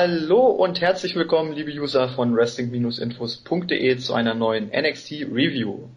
[0.00, 5.88] Hallo und herzlich willkommen, liebe User von Wrestling-Infos.de zu einer neuen NXT Review.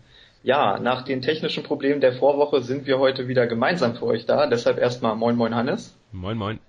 [0.42, 4.48] Ja, nach den technischen Problemen der Vorwoche sind wir heute wieder gemeinsam für euch da.
[4.48, 5.96] Deshalb erstmal Moin Moin Hannes.
[6.12, 6.60] Moin Moin.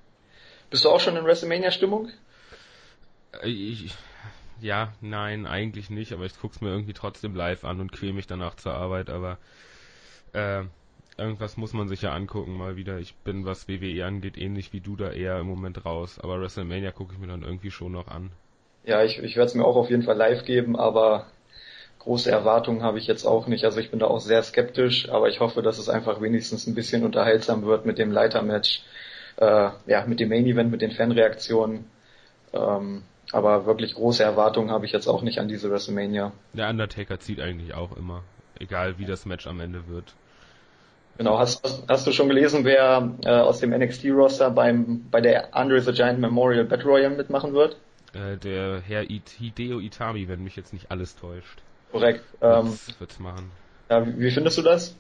[0.69, 2.11] Bist du auch schon in WrestleMania-Stimmung?
[3.43, 3.89] Äh,
[4.61, 8.27] ja, nein, eigentlich nicht, aber ich guck's mir irgendwie trotzdem live an und quäle mich
[8.27, 9.39] danach zur Arbeit, aber
[10.35, 10.65] äh,
[11.23, 12.99] irgendwas muss man sich ja angucken mal wieder.
[12.99, 16.19] Ich bin, was WWE angeht, ähnlich wie du da eher im Moment raus.
[16.19, 18.31] Aber WrestleMania gucke ich mir dann irgendwie schon noch an.
[18.85, 21.27] Ja, ich, ich werde es mir auch auf jeden Fall live geben, aber
[22.01, 23.65] große Erwartungen habe ich jetzt auch nicht.
[23.65, 26.75] Also ich bin da auch sehr skeptisch, aber ich hoffe, dass es einfach wenigstens ein
[26.75, 28.83] bisschen unterhaltsam wird mit dem Leitermatch,
[29.37, 31.85] äh, ja, mit dem Main Event, mit den Fanreaktionen.
[32.53, 36.33] Ähm, aber wirklich große Erwartungen habe ich jetzt auch nicht an diese WrestleMania.
[36.53, 38.25] Der Undertaker zieht eigentlich auch immer,
[38.59, 40.15] egal wie das Match am Ende wird.
[41.19, 45.81] Genau, hast, hast du schon gelesen, wer äh, aus dem NXT-Roster beim bei der Andre
[45.81, 47.77] the Giant Memorial Battle Royale mitmachen wird?
[48.15, 51.61] Äh, der Herr It Hideo Itami, wenn mich jetzt nicht alles täuscht.
[51.91, 52.25] Korrekt.
[52.41, 53.51] Ähm, wird's machen.
[53.91, 54.97] Ja, wie, wie findest du das?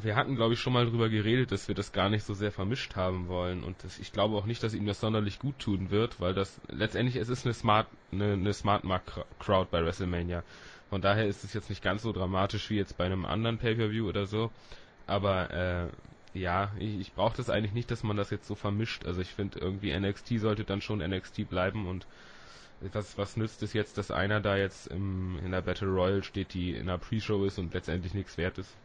[0.00, 2.52] wir hatten, glaube ich, schon mal drüber geredet, dass wir das gar nicht so sehr
[2.52, 3.62] vermischt haben wollen.
[3.62, 6.60] Und das, ich glaube auch nicht, dass ihm das sonderlich gut tun wird, weil das
[6.68, 9.02] letztendlich es ist eine Smart, eine, eine Smart Mark
[9.38, 10.42] Crowd bei WrestleMania.
[10.92, 14.06] Von daher ist es jetzt nicht ganz so dramatisch wie jetzt bei einem anderen Pay-Per-View
[14.06, 14.50] oder so.
[15.06, 19.06] Aber äh, ja, ich, ich brauche das eigentlich nicht, dass man das jetzt so vermischt.
[19.06, 22.06] Also ich finde irgendwie NXT sollte dann schon NXT bleiben und
[22.92, 26.52] was, was nützt es jetzt, dass einer da jetzt im, in der Battle Royale steht,
[26.52, 28.76] die in der Pre-Show ist und letztendlich nichts wert ist?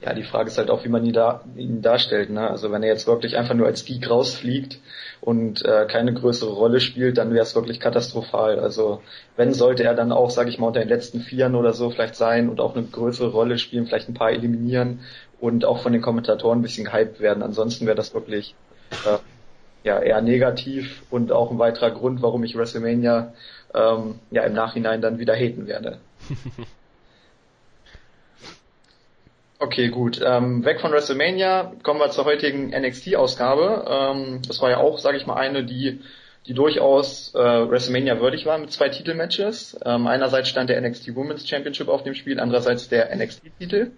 [0.00, 2.30] Ja, die Frage ist halt auch, wie man ihn, da, ihn darstellt.
[2.30, 2.48] Ne?
[2.48, 4.78] Also wenn er jetzt wirklich einfach nur als Geek rausfliegt
[5.20, 8.60] und äh, keine größere Rolle spielt, dann wäre es wirklich katastrophal.
[8.60, 9.02] Also
[9.36, 12.14] wenn sollte er dann auch, sage ich mal, unter den letzten Vieren oder so vielleicht
[12.14, 15.00] sein und auch eine größere Rolle spielen, vielleicht ein paar eliminieren
[15.40, 17.42] und auch von den Kommentatoren ein bisschen gehypt werden.
[17.42, 18.54] Ansonsten wäre das wirklich
[19.04, 19.18] äh,
[19.82, 23.32] ja eher negativ und auch ein weiterer Grund, warum ich WrestleMania
[23.74, 25.98] ähm, ja im Nachhinein dann wieder haten werde.
[29.60, 30.20] Okay, gut.
[30.24, 33.84] Ähm, weg von WrestleMania kommen wir zur heutigen NXT-Ausgabe.
[33.88, 36.00] Ähm, das war ja auch, sage ich mal, eine, die
[36.48, 39.78] die durchaus äh, WrestleMania würdig war mit zwei Titelmatches.
[39.84, 43.90] Ähm, einerseits stand der NXT Women's Championship auf dem Spiel, andererseits der NXT-Titel.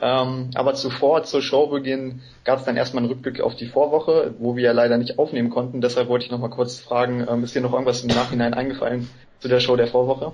[0.00, 4.56] Ähm, aber zuvor, zur Showbeginn, gab es dann erstmal einen Rückblick auf die Vorwoche, wo
[4.56, 5.80] wir ja leider nicht aufnehmen konnten.
[5.80, 9.08] Deshalb wollte ich noch mal kurz fragen, ähm, ist dir noch irgendwas im Nachhinein eingefallen
[9.38, 10.32] zu der Show der Vorwoche?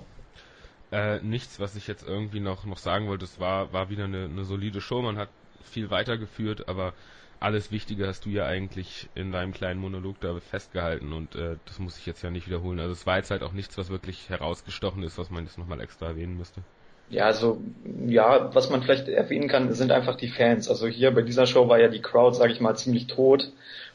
[0.92, 3.24] Äh, nichts, was ich jetzt irgendwie noch, noch sagen wollte.
[3.24, 5.02] Es war, war wieder eine, eine solide Show.
[5.02, 5.28] Man hat
[5.62, 6.94] viel weitergeführt, aber
[7.40, 11.78] alles Wichtige hast du ja eigentlich in deinem kleinen Monolog da festgehalten und äh, das
[11.78, 12.78] muss ich jetzt ja nicht wiederholen.
[12.80, 15.80] Also es war jetzt halt auch nichts, was wirklich herausgestochen ist, was man jetzt nochmal
[15.80, 16.60] extra erwähnen müsste.
[17.08, 17.60] Ja, also
[18.06, 20.68] ja, was man vielleicht erwähnen kann, sind einfach die Fans.
[20.68, 23.50] Also hier bei dieser Show war ja die Crowd, sage ich mal, ziemlich tot.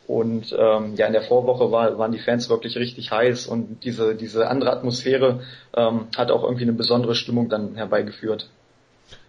[0.07, 4.15] Und ähm, ja, in der Vorwoche war, waren die Fans wirklich richtig heiß und diese,
[4.15, 5.41] diese andere Atmosphäre
[5.75, 8.49] ähm, hat auch irgendwie eine besondere Stimmung dann herbeigeführt.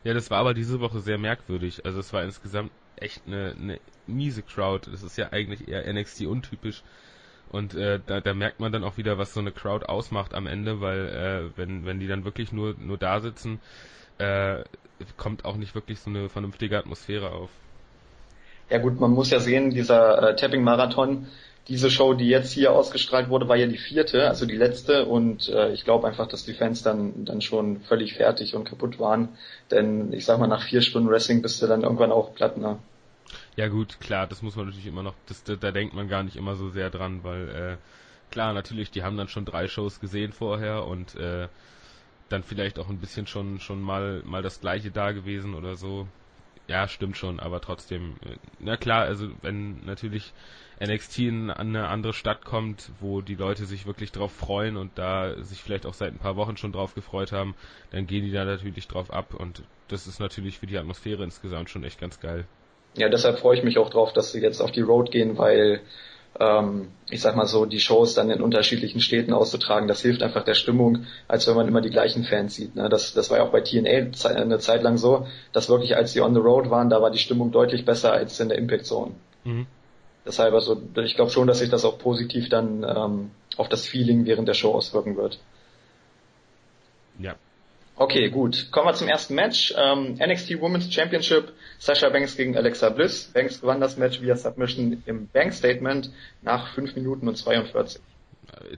[0.05, 1.85] Ja, das war aber diese Woche sehr merkwürdig.
[1.85, 4.91] Also es war insgesamt echt eine, eine miese Crowd.
[4.91, 6.83] Das ist ja eigentlich eher NXT untypisch.
[7.49, 10.47] Und äh, da, da merkt man dann auch wieder, was so eine Crowd ausmacht am
[10.47, 11.07] Ende, weil
[11.55, 13.61] äh, wenn, wenn die dann wirklich nur, nur da sitzen,
[14.19, 14.65] äh,
[15.17, 17.51] kommt auch nicht wirklich so eine vernünftige Atmosphäre auf.
[18.69, 21.27] Ja gut, man muss ja sehen, dieser äh, Tapping-Marathon,
[21.69, 25.49] diese Show, die jetzt hier ausgestrahlt wurde, war ja die vierte, also die letzte und
[25.49, 29.31] äh, ich glaube einfach, dass die Fans dann dann schon völlig fertig und kaputt waren,
[29.71, 32.79] denn ich sag mal, nach vier Stunden Wrestling bist du dann irgendwann auch platt, ne?
[33.57, 36.23] Ja gut, klar, das muss man natürlich immer noch, das, da, da denkt man gar
[36.23, 37.77] nicht immer so sehr dran, weil äh,
[38.31, 41.49] klar, natürlich, die haben dann schon drei Shows gesehen vorher und äh,
[42.29, 46.07] dann vielleicht auch ein bisschen schon schon mal mal das gleiche da gewesen oder so.
[46.69, 50.33] Ja, stimmt schon, aber trotzdem, äh, na klar, also wenn natürlich
[50.81, 55.41] NXT in eine andere Stadt kommt, wo die Leute sich wirklich drauf freuen und da
[55.43, 57.55] sich vielleicht auch seit ein paar Wochen schon drauf gefreut haben,
[57.91, 61.71] dann gehen die da natürlich drauf ab und das ist natürlich für die Atmosphäre insgesamt
[61.71, 62.45] schon echt ganz geil.
[62.97, 65.81] Ja, deshalb freue ich mich auch drauf, dass sie jetzt auf die Road gehen, weil
[66.39, 70.45] ähm, ich sag mal so, die Shows dann in unterschiedlichen Städten auszutragen, das hilft einfach
[70.45, 72.75] der Stimmung, als wenn man immer die gleichen Fans sieht.
[72.75, 72.89] Ne?
[72.89, 76.21] Das, das war ja auch bei TNA eine Zeit lang so, dass wirklich als sie
[76.21, 79.13] on the road waren, da war die Stimmung deutlich besser als in der Impact Zone.
[79.45, 79.67] Mhm.
[80.27, 84.27] Deshalb also, ich glaube schon, dass sich das auch positiv dann ähm, auf das Feeling
[84.27, 85.39] während der Show auswirken wird.
[87.19, 87.37] Ja,
[87.99, 88.71] Okay, gut.
[88.73, 89.75] Kommen wir zum ersten Match.
[89.77, 91.53] Ähm, NXT Women's Championship.
[91.79, 93.31] Sasha Banks gegen Alexa Bliss.
[93.33, 96.11] Banks gewann das Match via Submission im Bank Statement
[96.43, 98.03] nach 5 Minuten und 42.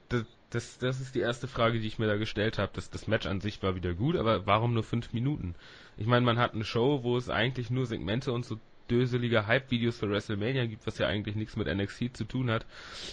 [0.09, 2.71] Das, das, das ist die erste Frage, die ich mir da gestellt habe.
[2.75, 5.57] Das, das Match an sich war wieder gut, aber warum nur 5 Minuten?
[5.97, 8.59] Ich meine, man hat eine Show, wo es eigentlich nur Segmente und so
[8.91, 12.67] döselige Hype-Videos für WrestleMania gibt, was ja eigentlich nichts mit NXT zu tun hat.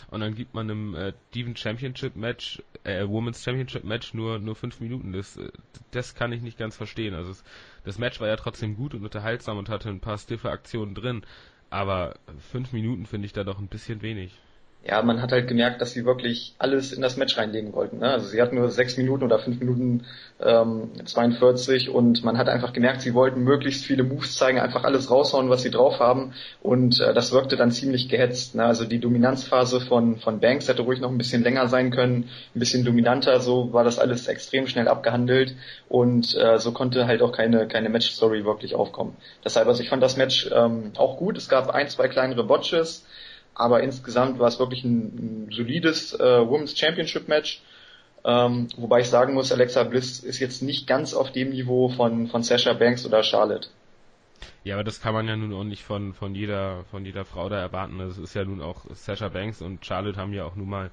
[0.10, 4.56] Und dann gibt man einem äh, Steven Championship Match, äh, Women's Championship Match nur nur
[4.56, 5.13] fünf Minuten.
[5.13, 5.51] Das äh,
[5.92, 7.13] das kann ich nicht ganz verstehen.
[7.13, 7.44] Also es,
[7.83, 11.24] das Match war ja trotzdem gut und unterhaltsam und hatte ein paar stiffe Aktionen drin.
[11.69, 12.18] Aber
[12.51, 14.39] fünf Minuten finde ich da doch ein bisschen wenig
[14.87, 17.99] ja, man hat halt gemerkt, dass sie wirklich alles in das Match reinlegen wollten.
[17.99, 18.11] Ne?
[18.11, 20.05] Also sie hatten nur sechs Minuten oder fünf Minuten
[20.39, 25.09] ähm, 42 und man hat einfach gemerkt, sie wollten möglichst viele Moves zeigen, einfach alles
[25.09, 28.53] raushauen, was sie drauf haben und äh, das wirkte dann ziemlich gehetzt.
[28.53, 28.63] Ne?
[28.63, 32.59] Also die Dominanzphase von, von Banks hätte ruhig noch ein bisschen länger sein können, ein
[32.59, 35.55] bisschen dominanter, so war das alles extrem schnell abgehandelt
[35.89, 39.15] und äh, so konnte halt auch keine, keine Match-Story wirklich aufkommen.
[39.43, 43.03] Deshalb, also ich fand das Match ähm, auch gut, es gab ein, zwei kleinere Botches,
[43.56, 47.62] aber insgesamt war es wirklich ein, ein solides äh, Women's Championship Match.
[48.25, 52.28] Ähm, wobei ich sagen muss, Alexa Bliss ist jetzt nicht ganz auf dem Niveau von,
[52.28, 53.69] von Sasha Banks oder Charlotte.
[54.63, 57.50] Ja, aber das kann man ja nun auch nicht von, von jeder, von jeder Frau
[57.50, 58.00] da erwarten.
[58.00, 60.92] Das ist ja nun auch Sasha Banks und Charlotte haben ja auch nun mal,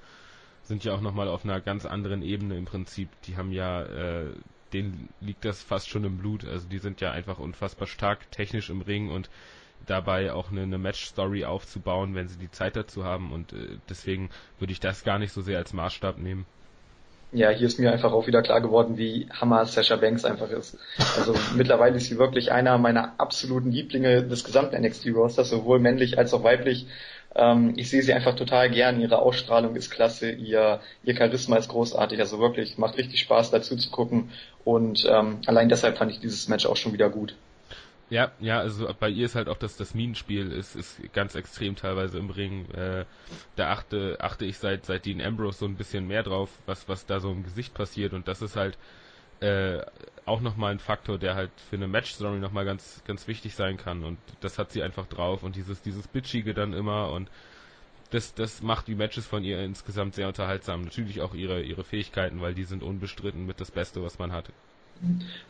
[0.63, 3.09] sind ja auch nochmal auf einer ganz anderen Ebene im Prinzip.
[3.23, 4.27] Die haben ja, äh,
[4.75, 6.45] denen liegt das fast schon im Blut.
[6.45, 9.31] Also die sind ja einfach unfassbar stark technisch im Ring und
[9.87, 14.31] dabei auch eine, eine Match-Story aufzubauen, wenn sie die Zeit dazu haben und äh, deswegen
[14.59, 16.47] würde ich das gar nicht so sehr als Maßstab nehmen.
[17.35, 20.77] Ja, hier ist mir einfach auch wieder klar geworden, wie Hammer Sasha Banks einfach ist.
[21.17, 26.35] Also mittlerweile ist sie wirklich einer meiner absoluten Lieblinge des gesamten NXT-Rosters, sowohl männlich als
[26.35, 26.87] auch weiblich.
[27.35, 31.69] Ähm, ich sehe sie einfach total gern, ihre Ausstrahlung ist klasse, ihr, ihr Charisma ist
[31.69, 34.31] großartig, also wirklich, macht richtig Spaß dazu zu gucken
[34.65, 37.35] und ähm, allein deshalb fand ich dieses Match auch schon wieder gut.
[38.13, 41.77] Ja, ja, also bei ihr ist halt auch das, das Minenspiel ist, ist ganz extrem
[41.77, 42.69] teilweise im Ring.
[42.73, 43.07] Äh,
[43.57, 47.07] da achte, achte ich seit, seit Dean Ambrose so ein bisschen mehr drauf, was, was
[47.07, 48.77] da so im Gesicht passiert und das ist halt
[49.41, 49.79] äh,
[50.27, 54.05] auch nochmal ein Faktor, der halt für eine Match-Story nochmal ganz, ganz wichtig sein kann
[54.05, 57.31] und das hat sie einfach drauf und dieses, dieses Bitchige dann immer und
[58.11, 60.83] das, das macht die Matches von ihr insgesamt sehr unterhaltsam.
[60.83, 64.53] Natürlich auch ihre, ihre Fähigkeiten, weil die sind unbestritten mit das Beste, was man hat.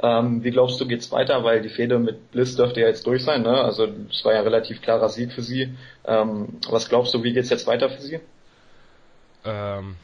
[0.02, 1.44] Ähm, wie glaubst du, geht's weiter?
[1.44, 3.62] Weil die Fehde mit Bliss dürfte ja jetzt durch sein, ne?
[3.62, 5.74] Also es war ja relativ klarer Sieg für sie.
[6.04, 8.20] Ähm, was glaubst du, wie geht's jetzt weiter für sie?
[9.44, 9.96] Ähm,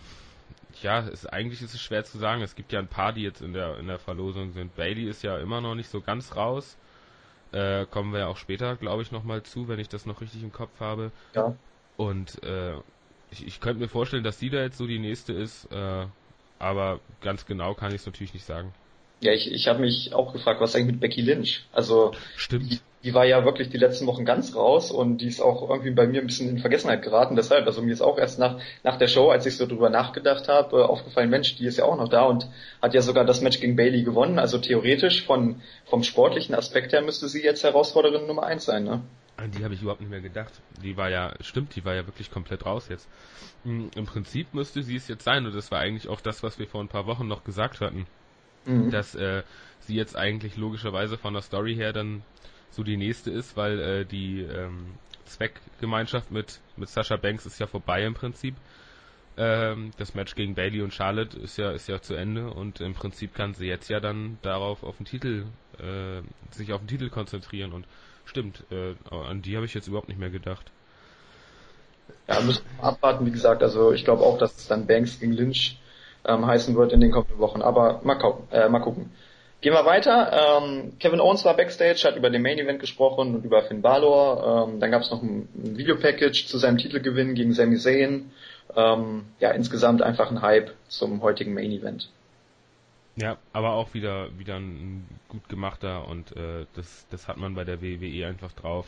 [0.82, 2.42] ja, ist, eigentlich ist es schwer zu sagen.
[2.42, 4.76] Es gibt ja ein paar, die jetzt in der in der Verlosung sind.
[4.76, 6.76] Bailey ist ja immer noch nicht so ganz raus.
[7.52, 10.42] Äh, kommen wir ja auch später, glaube ich, nochmal zu, wenn ich das noch richtig
[10.42, 11.10] im Kopf habe.
[11.34, 11.54] Ja.
[11.96, 12.74] Und äh,
[13.30, 16.06] ich, ich könnte mir vorstellen, dass sie da jetzt so die nächste ist, äh,
[16.58, 18.72] aber ganz genau kann ich es natürlich nicht sagen.
[19.20, 21.66] Ja, ich, ich habe mich auch gefragt, was eigentlich mit Becky Lynch?
[21.72, 22.70] Also Stimmt.
[22.70, 25.92] Die, die war ja wirklich die letzten Wochen ganz raus und die ist auch irgendwie
[25.92, 27.36] bei mir ein bisschen in Vergessenheit geraten.
[27.36, 30.48] Deshalb, also mir ist auch erst nach, nach der Show, als ich so drüber nachgedacht
[30.48, 32.48] habe, äh, aufgefallen, Mensch, die ist ja auch noch da und
[32.82, 34.38] hat ja sogar das Match gegen Bailey gewonnen.
[34.38, 39.02] Also theoretisch von vom sportlichen Aspekt her müsste sie jetzt Herausforderin Nummer eins sein, ne?
[39.36, 40.52] An die habe ich überhaupt nicht mehr gedacht.
[40.82, 43.08] Die war ja, stimmt, die war ja wirklich komplett raus jetzt.
[43.62, 46.58] Hm, Im Prinzip müsste sie es jetzt sein und das war eigentlich auch das, was
[46.58, 48.06] wir vor ein paar Wochen noch gesagt hatten
[48.68, 48.90] mhm.
[48.90, 49.42] dass äh,
[49.80, 52.22] sie jetzt eigentlich logischerweise von der Story her dann
[52.70, 54.94] so die nächste ist, weil äh, die ähm,
[55.24, 58.54] Zweckgemeinschaft mit, mit Sasha Banks ist ja vorbei im Prinzip.
[59.36, 62.94] Ähm, das Match gegen Bailey und Charlotte ist ja, ist ja zu Ende und im
[62.94, 65.44] Prinzip kann sie jetzt ja dann darauf auf den Titel,
[65.78, 67.86] äh, sich auf den Titel konzentrieren und
[68.24, 70.70] stimmt, äh, an die habe ich jetzt überhaupt nicht mehr gedacht.
[72.26, 75.32] Ja, müssen wir abwarten, wie gesagt, also ich glaube auch, dass es dann Banks gegen
[75.32, 75.78] Lynch
[76.24, 77.62] ähm, heißen wird in den kommenden Wochen.
[77.62, 78.18] Aber mal,
[78.50, 79.10] äh, mal gucken.
[79.60, 80.60] Gehen wir weiter.
[80.62, 84.68] Ähm, Kevin Owens war backstage, hat über den Main Event gesprochen und über Finn Balor.
[84.68, 88.30] Ähm, dann gab es noch ein, ein Videopackage zu seinem Titelgewinn gegen Sami Zayn.
[88.76, 92.08] Ähm, ja, insgesamt einfach ein Hype zum heutigen Main Event.
[93.16, 97.64] Ja, aber auch wieder wieder ein gut gemachter und äh, das das hat man bei
[97.64, 98.86] der WWE einfach drauf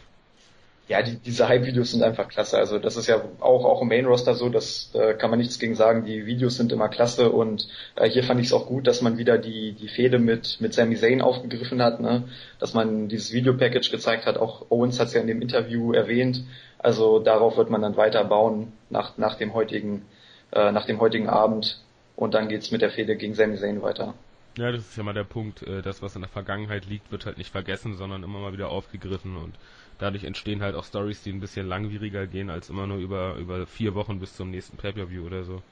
[0.90, 2.58] ja, die, diese Hype-Videos sind einfach klasse.
[2.58, 5.76] Also das ist ja auch, auch im Main-Roster so, das äh, kann man nichts gegen
[5.76, 6.04] sagen.
[6.04, 9.16] Die Videos sind immer klasse und äh, hier fand ich es auch gut, dass man
[9.16, 12.24] wieder die, die Fehde mit, mit Sami Zayn aufgegriffen hat, ne?
[12.58, 14.36] dass man dieses Video-Package gezeigt hat.
[14.36, 16.42] Auch Owens hat es ja in dem Interview erwähnt.
[16.80, 20.06] Also darauf wird man dann weiter bauen nach, nach dem heutigen,
[20.50, 21.80] äh, nach dem heutigen Abend
[22.16, 24.14] und dann geht's mit der Fehde gegen Sami Zayn weiter.
[24.58, 25.62] Ja, das ist ja mal der Punkt.
[25.62, 28.70] Äh, das, was in der Vergangenheit liegt, wird halt nicht vergessen, sondern immer mal wieder
[28.70, 29.54] aufgegriffen und
[30.00, 33.66] dadurch entstehen halt auch Stories, die ein bisschen langwieriger gehen als immer nur über, über
[33.66, 35.62] vier Wochen bis zum nächsten Pay-Per-View oder so.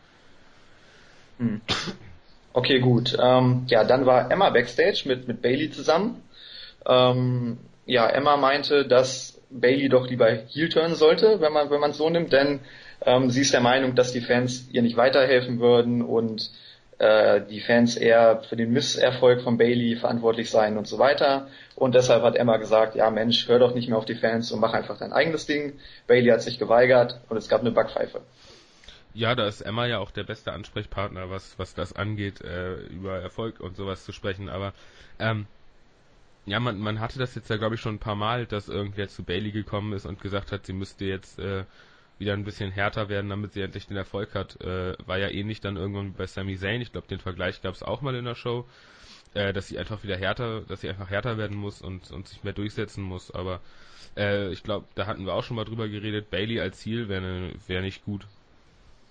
[1.38, 1.61] Hm.
[2.52, 3.16] Okay, gut.
[3.20, 6.23] Ähm, ja, dann war Emma backstage mit, mit Bailey zusammen.
[6.87, 11.92] Ähm, ja, Emma meinte, dass Bailey doch lieber heel turnen sollte, wenn man wenn man
[11.92, 12.61] so nimmt, denn
[13.02, 16.50] ähm, sie ist der Meinung, dass die Fans ihr nicht weiterhelfen würden und
[16.99, 21.49] äh, die Fans eher für den Misserfolg von Bailey verantwortlich seien und so weiter.
[21.78, 24.58] Und deshalb hat Emma gesagt, ja Mensch, hör doch nicht mehr auf die Fans und
[24.58, 25.78] mach einfach dein eigenes Ding.
[26.08, 28.20] Bailey hat sich geweigert und es gab eine Backpfeife.
[29.14, 33.20] Ja, da ist Emma ja auch der beste Ansprechpartner, was, was das angeht, äh, über
[33.20, 34.49] Erfolg und sowas zu sprechen.
[34.49, 34.73] Aber
[35.20, 35.47] ähm,
[36.47, 39.06] ja, man, man hatte das jetzt ja, glaube ich, schon ein paar Mal, dass irgendwer
[39.06, 41.62] zu Bailey gekommen ist und gesagt hat, sie müsste jetzt äh,
[42.18, 44.61] wieder ein bisschen härter werden, damit sie endlich den Erfolg hat.
[44.62, 46.80] Äh, war ja ähnlich dann irgendwann bei Sami Zayn.
[46.80, 48.66] Ich glaube, den Vergleich gab es auch mal in der Show,
[49.35, 52.44] äh, dass sie einfach wieder härter, dass sie einfach härter werden muss und, und sich
[52.44, 53.30] mehr durchsetzen muss.
[53.30, 53.61] Aber
[54.16, 56.30] äh, ich glaube, da hatten wir auch schon mal drüber geredet.
[56.30, 58.26] Bailey als Ziel wäre wär nicht gut.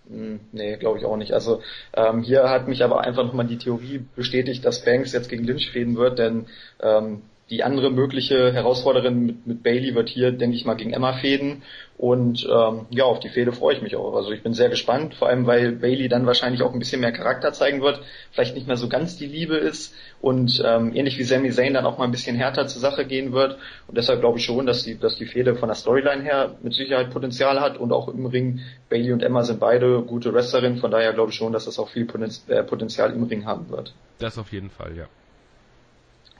[0.09, 1.33] Hm, nee, glaube ich auch nicht.
[1.33, 1.62] Also
[1.93, 5.69] ähm, hier hat mich aber einfach nochmal die Theorie bestätigt, dass Banks jetzt gegen Lynch
[5.71, 6.47] fäden wird, denn
[6.81, 11.13] ähm, die andere mögliche Herausforderin mit, mit Bailey wird hier, denke ich mal, gegen Emma
[11.13, 11.63] fäden.
[11.98, 14.13] Und ähm, ja, auf die Fehde freue ich mich auch.
[14.16, 17.12] Also ich bin sehr gespannt, vor allem weil Bailey dann wahrscheinlich auch ein bisschen mehr
[17.12, 18.01] Charakter zeigen wird,
[18.32, 21.86] vielleicht nicht mehr so ganz die Liebe ist und ähm, ähnlich wie Sami Zayn dann
[21.86, 23.58] auch mal ein bisschen härter zur Sache gehen wird.
[23.88, 26.74] Und deshalb glaube ich schon, dass die, dass die Fehde von der Storyline her mit
[26.74, 28.60] Sicherheit Potenzial hat und auch im Ring.
[28.89, 31.89] Bailey und Emma sind beide gute Wrestlerinnen, von daher glaube ich schon, dass das auch
[31.89, 32.08] viel
[32.48, 33.94] äh, Potenzial im Ring haben wird.
[34.20, 35.08] Das auf jeden Fall, ja.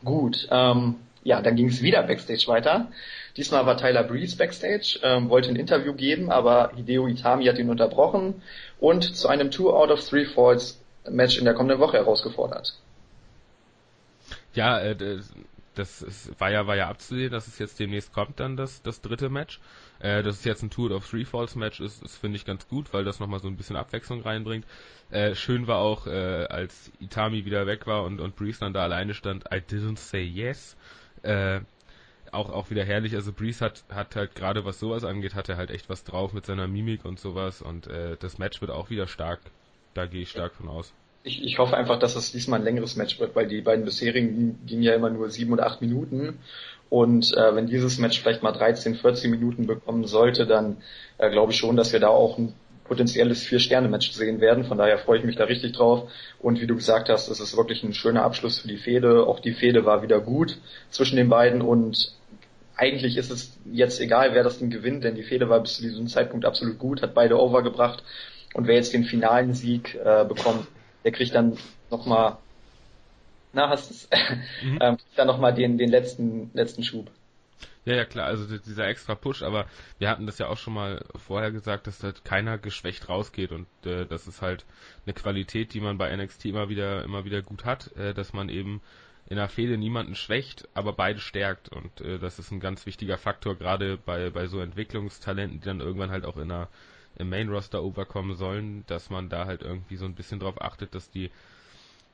[0.04, 2.92] Gut, ähm, ja, dann ging es wieder Backstage weiter.
[3.36, 7.70] Diesmal war Tyler Breeze Backstage, ähm, wollte ein Interview geben, aber Hideo Itami hat ihn
[7.70, 8.42] unterbrochen
[8.80, 12.76] und zu einem Two out of Three Falls Match in der kommenden Woche herausgefordert.
[14.54, 15.20] Ja, äh,
[15.76, 19.02] das ist, war ja war ja abzusehen, dass es jetzt demnächst kommt dann das das
[19.02, 19.60] dritte Match.
[20.00, 22.68] Äh, dass es jetzt ein Two of Three Falls Match ist, ist finde ich ganz
[22.68, 24.66] gut, weil das nochmal so ein bisschen Abwechslung reinbringt.
[25.10, 28.84] Äh, schön war auch, äh, als Itami wieder weg war und, und Breeze dann da
[28.84, 30.76] alleine stand, I didn't say yes.
[31.24, 31.62] Äh,
[32.32, 33.16] auch, auch wieder herrlich.
[33.16, 36.34] Also Breeze hat, hat halt gerade was sowas angeht, hat er halt echt was drauf
[36.34, 39.40] mit seiner Mimik und sowas und äh, das Match wird auch wieder stark.
[39.94, 40.94] Da gehe ich stark von aus.
[41.28, 44.60] Ich, ich hoffe einfach, dass es diesmal ein längeres Match wird, weil die beiden bisherigen
[44.66, 46.40] gingen ja immer nur sieben oder acht Minuten.
[46.90, 50.78] Und äh, wenn dieses Match vielleicht mal 13, 14 Minuten bekommen sollte, dann
[51.18, 52.54] äh, glaube ich schon, dass wir da auch ein
[52.86, 54.64] potenzielles Vier-Sterne-Match sehen werden.
[54.64, 56.10] Von daher freue ich mich da richtig drauf.
[56.40, 59.28] Und wie du gesagt hast, es ist wirklich ein schöner Abschluss für die Fehde.
[59.28, 60.58] Auch die Fehde war wieder gut
[60.90, 62.14] zwischen den beiden und
[62.78, 65.82] eigentlich ist es jetzt egal, wer das Ding gewinnt, denn die Fehde war bis zu
[65.82, 68.04] diesem Zeitpunkt absolut gut, hat beide overgebracht.
[68.54, 70.68] Und wer jetzt den finalen Sieg äh, bekommt,
[71.08, 71.58] der kriegt dann
[71.90, 72.38] nochmal,
[73.54, 74.10] na, hast es,
[74.62, 74.78] mhm.
[74.82, 77.10] ähm, dann nochmal den, den letzten, letzten Schub.
[77.86, 79.68] Ja, ja, klar, also dieser extra Push, aber
[80.00, 83.68] wir hatten das ja auch schon mal vorher gesagt, dass halt keiner geschwächt rausgeht und
[83.86, 84.66] äh, das ist halt
[85.06, 88.50] eine Qualität, die man bei NXT immer wieder, immer wieder gut hat, äh, dass man
[88.50, 88.82] eben
[89.30, 93.18] in der Fehde niemanden schwächt, aber beide stärkt und äh, das ist ein ganz wichtiger
[93.18, 96.68] Faktor, gerade bei, bei so Entwicklungstalenten, die dann irgendwann halt auch in der,
[97.18, 100.96] im Main Roster overkommen sollen, dass man da halt irgendwie so ein bisschen drauf achtet,
[100.96, 101.32] dass die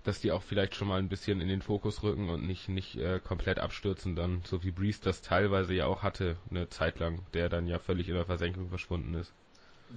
[0.04, 2.98] dass die auch vielleicht schon mal ein bisschen in den Fokus rücken und nicht, nicht
[2.98, 7.20] äh, komplett abstürzen dann, so wie Breeze das teilweise ja auch hatte, eine Zeit lang,
[7.34, 9.34] der dann ja völlig in der Versenkung verschwunden ist.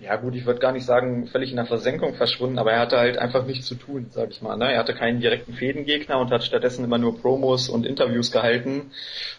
[0.01, 2.99] Ja gut, ich würde gar nicht sagen, völlig in der Versenkung verschwunden, aber er hatte
[2.99, 4.57] halt einfach nichts zu tun, sag ich mal.
[4.57, 4.73] Ne?
[4.73, 8.91] Er hatte keinen direkten Fädengegner und hat stattdessen immer nur Promos und Interviews gehalten.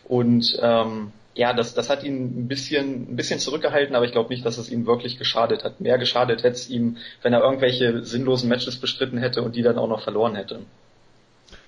[0.06, 4.30] Und ähm, ja, das, das hat ihn ein bisschen, ein bisschen zurückgehalten, aber ich glaube
[4.30, 5.80] nicht, dass es ihm wirklich geschadet hat.
[5.80, 9.78] Mehr geschadet hätte es ihm, wenn er irgendwelche sinnlosen Matches bestritten hätte und die dann
[9.78, 10.62] auch noch verloren hätte.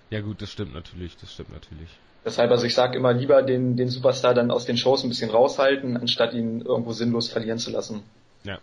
[0.09, 1.89] Ja gut, das stimmt natürlich, das stimmt natürlich.
[2.25, 5.29] Deshalb, also ich sage immer lieber den, den Superstar dann aus den Shows ein bisschen
[5.29, 8.01] raushalten, anstatt ihn irgendwo sinnlos verlieren zu lassen.
[8.43, 8.57] Ja.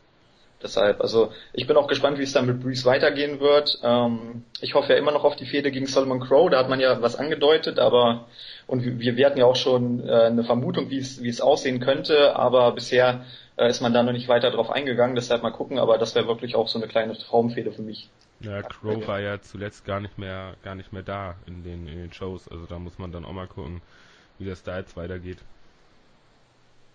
[0.63, 3.79] Deshalb, also ich bin auch gespannt, wie es dann mit Breeze weitergehen wird.
[3.83, 6.81] Ähm, ich hoffe ja immer noch auf die Fehde gegen Solomon Crow, da hat man
[6.81, 8.27] ja was angedeutet, aber
[8.67, 11.79] und wir, wir hatten ja auch schon äh, eine Vermutung, wie es, wie es aussehen
[11.79, 15.79] könnte, aber bisher äh, ist man da noch nicht weiter drauf eingegangen, deshalb mal gucken,
[15.79, 18.09] aber das wäre wirklich auch so eine kleine Traumfehde für mich.
[18.41, 21.99] Ja, Crow war ja zuletzt gar nicht mehr, gar nicht mehr da in den, in
[21.99, 23.83] den Shows, also da muss man dann auch mal gucken,
[24.39, 25.39] wie das da jetzt weitergeht.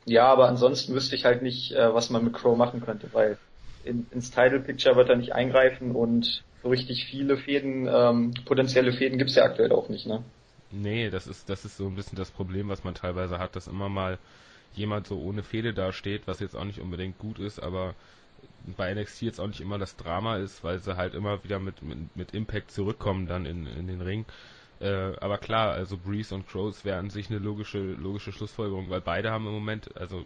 [0.06, 3.38] Ja, aber ansonsten wüsste ich halt nicht, äh, was man mit Crow machen könnte, weil
[3.86, 8.94] in, ins Title Picture wird er nicht eingreifen und so richtig viele Fäden, ähm, potenzielle
[8.94, 10.24] Fäden gibt's ja aktuell auch nicht, ne?
[10.72, 13.68] Nee, das ist, das ist so ein bisschen das Problem, was man teilweise hat, dass
[13.68, 14.18] immer mal
[14.74, 17.94] jemand so ohne Fehde dasteht, was jetzt auch nicht unbedingt gut ist, aber
[18.78, 21.82] bei NXT jetzt auch nicht immer das Drama ist, weil sie halt immer wieder mit,
[21.82, 24.26] mit, mit Impact zurückkommen dann in, in den Ring.
[24.80, 29.02] Äh, aber klar, also Breeze und Crows wäre an sich eine logische, logische Schlussfolgerung, weil
[29.02, 30.26] beide haben im Moment, also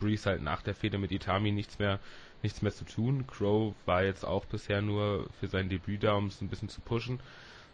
[0.00, 2.00] Breeze halt nach der Fehde mit Itami nichts mehr,
[2.44, 3.26] nichts mehr zu tun.
[3.26, 6.80] Crow war jetzt auch bisher nur für sein Debüt da, um es ein bisschen zu
[6.80, 7.18] pushen.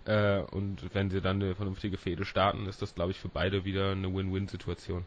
[0.07, 3.65] Äh, und wenn sie dann eine vernünftige Fehde starten, ist das, glaube ich, für beide
[3.65, 5.05] wieder eine Win-Win-Situation.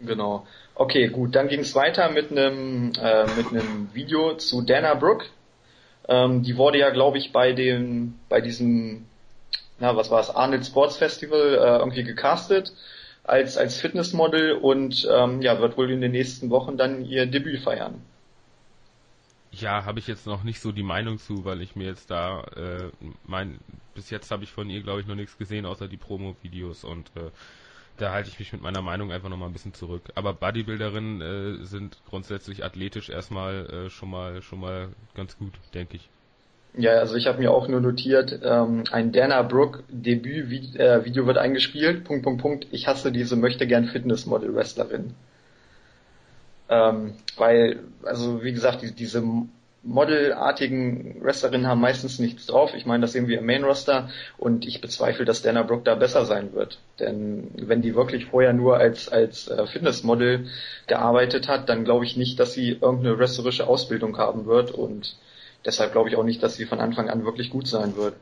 [0.00, 0.46] Genau.
[0.74, 1.36] Okay, gut.
[1.36, 5.26] Dann ging es weiter mit einem äh, mit einem Video zu Dana Brooke.
[6.08, 9.06] Ähm, die wurde ja, glaube ich, bei dem, bei diesem,
[9.78, 12.72] na, was war es, Arnold Sports Festival äh, irgendwie gecastet
[13.22, 17.60] als, als Fitnessmodel und ähm, ja, wird wohl in den nächsten Wochen dann ihr Debüt
[17.60, 18.02] feiern.
[19.60, 22.42] Ja, habe ich jetzt noch nicht so die Meinung zu, weil ich mir jetzt da
[22.56, 22.90] äh,
[23.24, 23.58] mein
[23.94, 27.10] bis jetzt habe ich von ihr glaube ich noch nichts gesehen außer die Promo-Videos und
[27.16, 27.30] äh,
[27.96, 30.02] da halte ich mich mit meiner Meinung einfach noch mal ein bisschen zurück.
[30.16, 35.96] Aber Bodybuilderinnen äh, sind grundsätzlich athletisch erstmal äh, schon mal schon mal ganz gut, denke
[35.96, 36.08] ich.
[36.76, 41.38] Ja, also ich habe mir auch nur notiert, ähm, ein Dana Brooke Debüt-Video äh, wird
[41.38, 45.14] eingespielt, Punkt, Punkt, Punkt, ich hasse diese möchte gern Fitnessmodel-Wrestlerin.
[46.68, 49.22] Ähm, weil, also wie gesagt, die, diese
[49.84, 52.72] modelartigen Wrestlerinnen haben meistens nichts drauf.
[52.74, 55.94] Ich meine, das sehen wir im Main Roster und ich bezweifle, dass Dana Brooke da
[55.94, 56.78] besser sein wird.
[56.98, 60.46] Denn wenn die wirklich vorher nur als, als äh, Fitnessmodel
[60.86, 65.16] gearbeitet hat, dann glaube ich nicht, dass sie irgendeine wrestlerische Ausbildung haben wird und
[65.66, 68.14] deshalb glaube ich auch nicht, dass sie von Anfang an wirklich gut sein wird.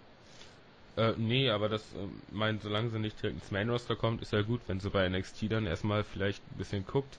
[0.97, 4.33] Äh, nee, aber das äh, meint, solange sie nicht direkt ins Main Roster kommt, ist
[4.33, 7.17] ja gut, wenn sie bei NXT dann erstmal vielleicht ein bisschen guckt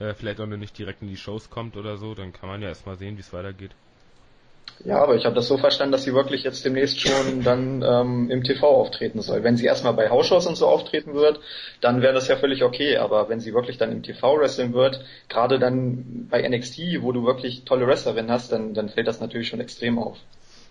[0.00, 2.62] äh, vielleicht auch noch nicht direkt in die Shows kommt oder so, dann kann man
[2.62, 3.72] ja erstmal sehen, wie es weitergeht.
[4.82, 8.30] Ja, aber ich habe das so verstanden, dass sie wirklich jetzt demnächst schon dann ähm,
[8.30, 9.44] im TV auftreten soll.
[9.44, 11.40] Wenn sie erstmal bei Hausshows und so auftreten wird,
[11.82, 12.96] dann wäre das ja völlig okay.
[12.96, 17.26] Aber wenn sie wirklich dann im TV wresteln wird, gerade dann bei NXT, wo du
[17.26, 20.16] wirklich tolle Wrestlerinnen hast, dann, dann fällt das natürlich schon extrem auf.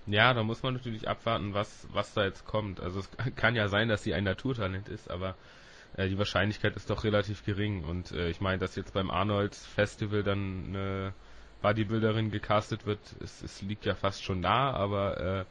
[0.08, 2.80] Ja, da muss man natürlich abwarten, was, was da jetzt kommt.
[2.80, 5.36] Also es kann ja sein, dass sie ein Naturtalent ist, aber
[5.98, 7.84] die Wahrscheinlichkeit ist doch relativ gering.
[7.84, 11.14] Und äh, ich meine, dass jetzt beim Arnolds Festival dann eine
[11.62, 15.46] Bodybuilderin gecastet wird, es, es liegt ja fast schon da, aber äh,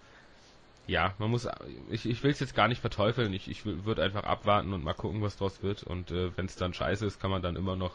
[0.91, 1.47] ja, man muss,
[1.91, 4.95] ich, ich will es jetzt gar nicht verteufeln, ich, ich würde einfach abwarten und mal
[4.95, 7.77] gucken, was draus wird und äh, wenn es dann scheiße ist, kann man dann immer
[7.77, 7.93] noch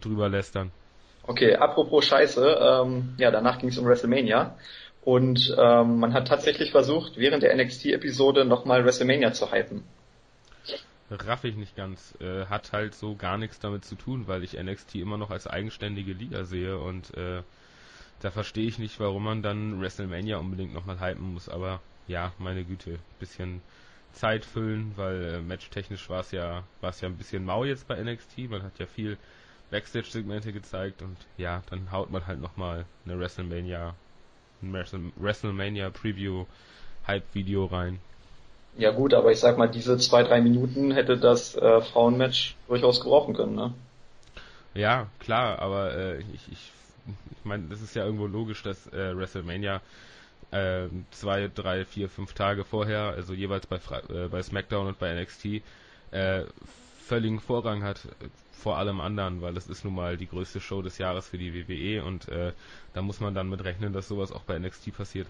[0.00, 0.70] drüber lästern.
[1.24, 4.56] Okay, apropos Scheiße, ähm, ja, danach ging es um WrestleMania
[5.02, 9.84] und ähm, man hat tatsächlich versucht, während der NXT-Episode nochmal WrestleMania zu hypen
[11.12, 12.14] raff ich nicht ganz.
[12.20, 15.46] Äh, hat halt so gar nichts damit zu tun, weil ich NXT immer noch als
[15.46, 17.42] eigenständige Liga sehe und äh,
[18.20, 21.48] da verstehe ich nicht, warum man dann WrestleMania unbedingt nochmal hypen muss.
[21.48, 23.60] Aber ja, meine Güte, bisschen
[24.12, 27.88] Zeit füllen, weil äh, matchtechnisch war es ja, war es ja ein bisschen mau jetzt
[27.88, 28.50] bei NXT.
[28.50, 29.18] Man hat ja viel
[29.70, 33.94] Backstage-Segmente gezeigt und ja, dann haut man halt nochmal eine WrestleMania,
[34.62, 36.46] ein WrestleMania Preview
[37.06, 37.98] Hype-Video rein.
[38.78, 43.00] Ja gut, aber ich sag mal, diese zwei, drei Minuten hätte das äh, Frauenmatch durchaus
[43.00, 43.74] gebrauchen können, ne?
[44.74, 46.72] Ja, klar, aber äh, ich, ich,
[47.30, 49.82] ich meine, das ist ja irgendwo logisch, dass äh, WrestleMania
[50.52, 53.76] äh, zwei, drei, vier, fünf Tage vorher, also jeweils bei,
[54.08, 55.62] äh, bei SmackDown und bei NXT,
[56.12, 56.44] äh,
[57.06, 58.08] völligen Vorrang hat
[58.52, 61.52] vor allem anderen, weil das ist nun mal die größte Show des Jahres für die
[61.52, 62.52] WWE und äh,
[62.94, 65.26] da muss man dann mit rechnen, dass sowas auch bei NXT passiert.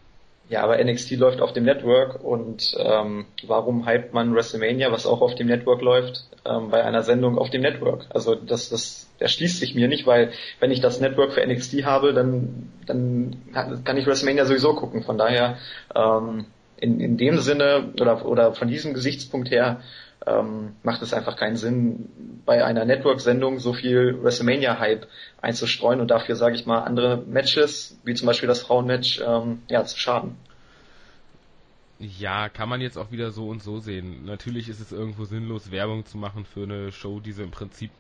[0.48, 5.22] Ja, aber NXT läuft auf dem Network und ähm, warum hypt man WrestleMania, was auch
[5.22, 8.07] auf dem Network läuft, ähm, bei einer Sendung auf dem Network?
[8.11, 12.12] Also das, das erschließt sich mir nicht, weil wenn ich das Network für NXT habe,
[12.12, 13.37] dann, dann
[13.85, 15.02] kann ich WrestleMania sowieso gucken.
[15.02, 15.57] Von daher
[15.94, 16.44] ähm,
[16.76, 19.81] in, in dem Sinne oder, oder von diesem Gesichtspunkt her
[20.26, 22.08] ähm, macht es einfach keinen Sinn,
[22.44, 25.06] bei einer Network-Sendung so viel WrestleMania-Hype
[25.40, 29.85] einzustreuen und dafür, sage ich mal, andere Matches, wie zum Beispiel das Frauenmatch, ähm, ja,
[29.85, 30.37] zu schaden.
[31.98, 34.24] Ja, kann man jetzt auch wieder so und so sehen.
[34.24, 37.90] Natürlich ist es irgendwo sinnlos, Werbung zu machen für eine Show, die sie im Prinzip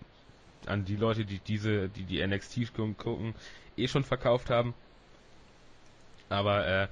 [0.66, 3.34] an die Leute, die diese, die die NXT gucken,
[3.76, 4.74] eh schon verkauft haben.
[6.28, 6.88] Aber äh,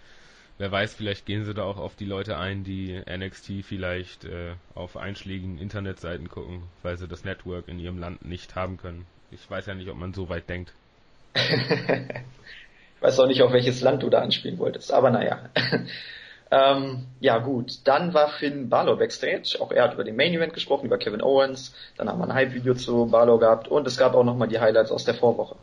[0.60, 4.52] wer weiß, vielleicht gehen sie da auch auf die Leute ein, die NXT vielleicht äh,
[4.74, 9.06] auf einschlägigen Internetseiten gucken, weil sie das Network in ihrem Land nicht haben können.
[9.30, 10.74] Ich weiß ja nicht, ob man so weit denkt.
[11.34, 15.48] ich weiß auch nicht, auf welches Land du da anspielen wolltest, aber naja.
[16.50, 19.56] ähm, ja gut, dann war Finn Balor backstage.
[19.60, 21.74] Auch er hat über den Main Event gesprochen, über Kevin Owens.
[21.96, 24.92] Dann haben wir ein Hype-Video zu Balor gehabt und es gab auch nochmal die Highlights
[24.92, 25.56] aus der Vorwoche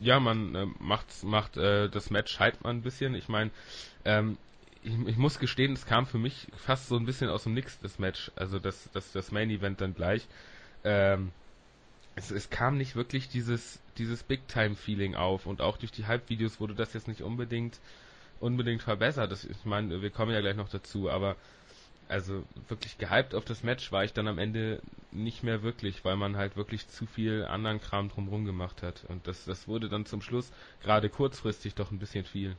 [0.00, 3.14] ja, man äh, macht, macht äh, das Match hype man ein bisschen.
[3.14, 3.50] Ich meine,
[4.04, 4.38] ähm,
[4.82, 7.78] ich, ich, muss gestehen, es kam für mich fast so ein bisschen aus dem Nix,
[7.80, 8.30] das Match.
[8.36, 10.26] Also das, das, das Main Event dann gleich.
[10.84, 11.32] Ähm,
[12.14, 16.74] es, es kam nicht wirklich dieses, dieses Big-Time-Feeling auf und auch durch die Hype-Videos wurde
[16.74, 17.80] das jetzt nicht unbedingt,
[18.40, 19.32] unbedingt verbessert.
[19.32, 21.36] Das, ich meine, wir kommen ja gleich noch dazu, aber
[22.08, 24.80] also wirklich gehypt auf das Match war ich dann am Ende
[25.12, 29.04] nicht mehr wirklich, weil man halt wirklich zu viel anderen Kram drumherum gemacht hat.
[29.08, 30.50] Und das, das wurde dann zum Schluss
[30.82, 32.56] gerade kurzfristig doch ein bisschen viel.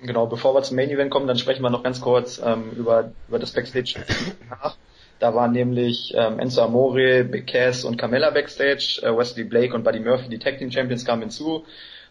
[0.00, 3.12] Genau, bevor wir zum Main Event kommen, dann sprechen wir noch ganz kurz ähm, über,
[3.28, 3.94] über das Backstage
[4.50, 4.76] nach.
[5.18, 9.84] Da waren nämlich ähm, Enzo Amore, Big Cass und Carmella Backstage, äh, Wesley Blake und
[9.84, 11.64] Buddy Murphy, die Tag Team Champions, kamen hinzu.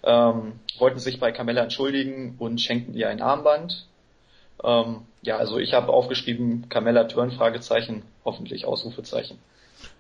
[0.03, 3.87] ähm, wollten sich bei Carmella entschuldigen und schenkten ihr ein Armband.
[4.63, 9.39] Ähm, ja, also ich habe aufgeschrieben, Carmella Turn, Fragezeichen, hoffentlich Ausrufezeichen.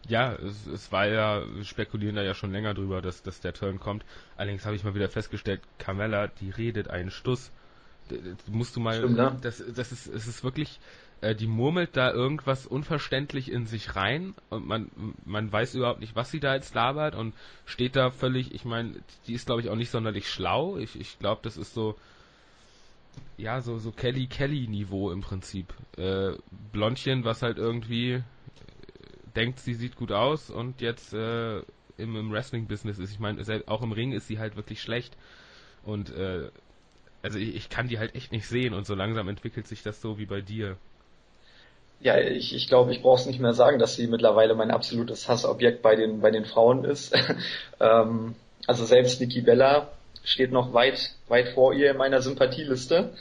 [0.07, 3.53] Ja, es, es war ja, wir spekulieren da ja schon länger drüber, dass, dass der
[3.53, 4.05] Turn kommt.
[4.37, 7.51] Allerdings habe ich mal wieder festgestellt, Carmella, die redet einen Stuss.
[8.09, 9.37] Das musst du mal, Stimmt, ne?
[9.41, 10.79] das, das ist, es ist wirklich,
[11.21, 14.91] äh, die murmelt da irgendwas unverständlich in sich rein und man,
[15.25, 17.33] man weiß überhaupt nicht, was sie da jetzt labert und
[17.65, 18.93] steht da völlig, ich meine,
[19.25, 20.77] die ist glaube ich auch nicht sonderlich schlau.
[20.77, 21.95] Ich, ich glaube, das ist so,
[23.37, 25.73] ja, so, so Kelly Kelly Niveau im Prinzip.
[25.97, 26.33] Äh,
[26.71, 28.23] Blondchen, was halt irgendwie
[29.35, 31.59] denkt, sie sieht gut aus und jetzt äh,
[31.97, 33.11] im, im Wrestling-Business ist.
[33.11, 35.15] Ich meine, auch im Ring ist sie halt wirklich schlecht.
[35.83, 36.49] Und äh,
[37.21, 40.01] also ich, ich kann die halt echt nicht sehen und so langsam entwickelt sich das
[40.01, 40.77] so wie bei dir.
[41.99, 45.27] Ja, ich, ich glaube, ich brauche es nicht mehr sagen, dass sie mittlerweile mein absolutes
[45.27, 47.15] Hassobjekt bei den, bei den Frauen ist.
[47.79, 48.35] ähm,
[48.67, 49.89] also selbst Nikki Bella
[50.23, 53.11] steht noch weit, weit vor ihr in meiner Sympathieliste.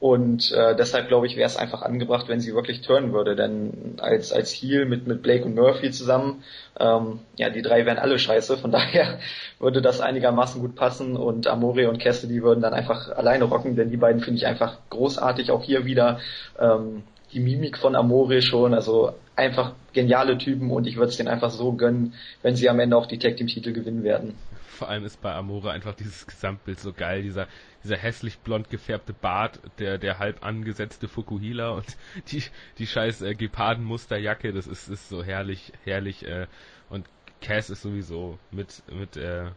[0.00, 3.36] Und äh, deshalb glaube ich, wäre es einfach angebracht, wenn sie wirklich turnen würde.
[3.36, 6.42] Denn als, als Heel mit, mit Blake und Murphy zusammen,
[6.78, 8.58] ähm, ja, die drei wären alle scheiße.
[8.58, 9.18] Von daher
[9.58, 13.90] würde das einigermaßen gut passen und Amore und Cassidy würden dann einfach alleine rocken, denn
[13.90, 15.50] die beiden finde ich einfach großartig.
[15.50, 16.18] Auch hier wieder
[16.58, 21.28] ähm, die Mimik von Amore schon, also einfach geniale Typen und ich würde es denen
[21.28, 24.34] einfach so gönnen, wenn sie am Ende auch die Tag Team Titel gewinnen werden.
[24.74, 27.48] Vor allem ist bei Amore einfach dieses Gesamtbild so geil, dieser
[27.84, 31.84] dieser hässlich blond gefärbte Bart, der, der halb angesetzte Fukuhila und
[32.32, 32.42] die,
[32.78, 36.46] die scheiß äh, Gepardenmusterjacke, das ist, ist so herrlich, herrlich, äh,
[36.88, 37.06] und
[37.40, 39.50] Cass ist sowieso mit, mit, äh,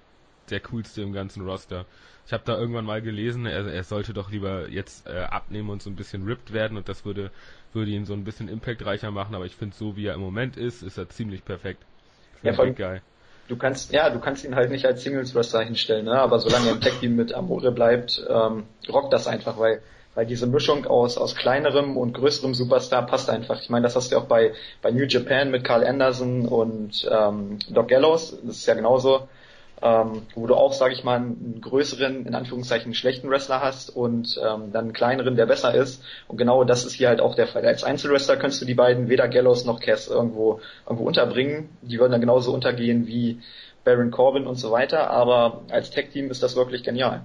[0.49, 1.86] der coolste im ganzen Roster.
[2.25, 5.82] Ich habe da irgendwann mal gelesen, er, er sollte doch lieber jetzt äh, abnehmen und
[5.82, 7.32] so ein bisschen ripped werden und das würde,
[7.73, 10.58] würde ihn so ein bisschen impactreicher machen, aber ich finde so wie er im Moment
[10.58, 11.84] ist, ist er ziemlich perfekt.
[12.43, 13.01] Ja, voll geil
[13.47, 16.19] du kannst, ja, du kannst ihn halt nicht als Singles Wrestler hinstellen, ne?
[16.19, 19.81] aber solange er im Tag Team mit Amore bleibt, ähm, rockt das einfach, weil
[20.15, 23.62] weil diese Mischung aus aus kleinerem und größerem Superstar passt einfach.
[23.62, 27.60] Ich meine, das hast du auch bei bei New Japan mit Carl Anderson und ähm,
[27.69, 29.27] Doc Gallows, das ist ja genauso
[29.81, 34.37] ähm, wo du auch, sage ich mal, einen größeren, in Anführungszeichen schlechten Wrestler hast und
[34.37, 36.03] ähm, dann einen kleineren, der besser ist.
[36.27, 37.65] Und genau das ist hier halt auch der Fall.
[37.65, 41.69] Als Einzelwrestler könntest du die beiden weder Gallows noch Cass irgendwo irgendwo unterbringen.
[41.81, 43.39] Die würden dann genauso untergehen wie
[43.83, 45.11] Baron Corbin und so weiter.
[45.11, 47.21] Aber als Tag-Team ist das wirklich genial.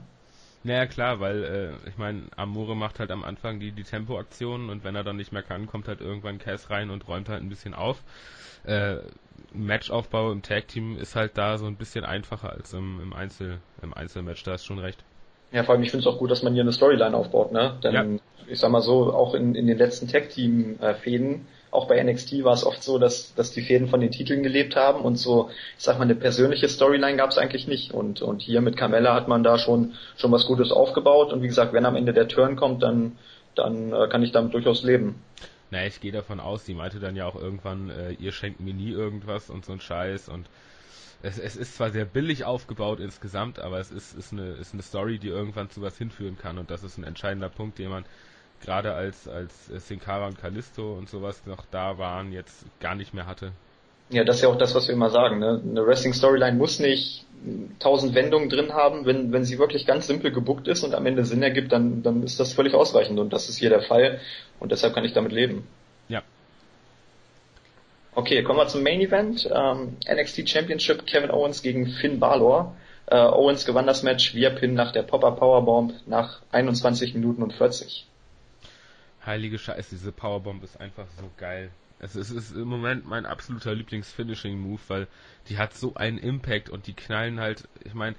[0.64, 4.84] Naja, klar, weil äh, ich meine, Amore macht halt am Anfang die, die Tempo-Aktionen und
[4.84, 7.48] wenn er dann nicht mehr kann, kommt halt irgendwann Cass rein und räumt halt ein
[7.48, 8.00] bisschen auf.
[8.64, 8.96] Äh,
[9.54, 13.58] Matchaufbau im Tag Team ist halt da so ein bisschen einfacher als im, im Einzel
[13.82, 15.04] im Einzelmatch, da ist schon recht.
[15.52, 17.78] Ja, vor allem ich finde es auch gut, dass man hier eine Storyline aufbaut, ne?
[17.82, 18.04] Denn ja.
[18.48, 20.94] ich sag mal so, auch in, in den letzten Tag Team äh,
[21.70, 24.76] auch bei NXT war es oft so, dass, dass die Fäden von den Titeln gelebt
[24.76, 25.48] haben und so,
[25.78, 27.92] ich sag mal, eine persönliche Storyline gab es eigentlich nicht.
[27.92, 31.46] Und, und hier mit Carmella hat man da schon, schon was Gutes aufgebaut und wie
[31.46, 33.12] gesagt, wenn am Ende der Turn kommt, dann,
[33.54, 35.22] dann äh, kann ich damit durchaus leben.
[35.72, 38.74] Naja, ich gehe davon aus, die meinte dann ja auch irgendwann, äh, ihr schenkt mir
[38.74, 40.46] nie irgendwas und so ein Scheiß und
[41.22, 44.82] es, es ist zwar sehr billig aufgebaut insgesamt, aber es ist, ist, eine, ist eine
[44.82, 48.04] Story, die irgendwann zu was hinführen kann und das ist ein entscheidender Punkt, den man
[48.60, 53.14] gerade als, als Sin Cara und Callisto und sowas noch da waren, jetzt gar nicht
[53.14, 53.52] mehr hatte.
[54.12, 55.38] Ja, das ist ja auch das, was wir immer sagen.
[55.38, 55.60] Ne?
[55.64, 57.24] Eine Wrestling-Storyline muss nicht
[57.78, 59.06] tausend Wendungen drin haben.
[59.06, 62.22] Wenn, wenn sie wirklich ganz simpel gebuckt ist und am Ende Sinn ergibt, dann, dann
[62.22, 63.18] ist das völlig ausreichend.
[63.18, 64.20] Und das ist hier der Fall.
[64.60, 65.66] Und deshalb kann ich damit leben.
[66.08, 66.22] Ja.
[68.14, 69.48] Okay, kommen wir zum Main Event.
[69.52, 72.76] Ähm, NXT Championship Kevin Owens gegen Finn Balor.
[73.06, 77.54] Äh, Owens gewann das Match via Pin nach der Pop-Up Powerbomb nach 21 Minuten und
[77.54, 78.06] 40.
[79.24, 81.70] Heilige Scheiße, diese Powerbomb ist einfach so geil.
[82.02, 85.08] Es ist, im Moment mein absoluter Lieblings-Finishing-Move, weil
[85.48, 88.16] die hat so einen Impact und die knallen halt, ich meine,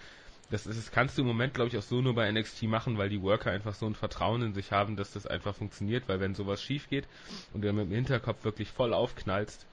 [0.49, 3.09] das, das kannst du im Moment, glaube ich, auch so nur bei NXT machen, weil
[3.09, 6.33] die Worker einfach so ein Vertrauen in sich haben, dass das einfach funktioniert, weil wenn
[6.33, 7.07] sowas schief geht
[7.53, 9.65] und du mit dem Hinterkopf wirklich voll aufknallst,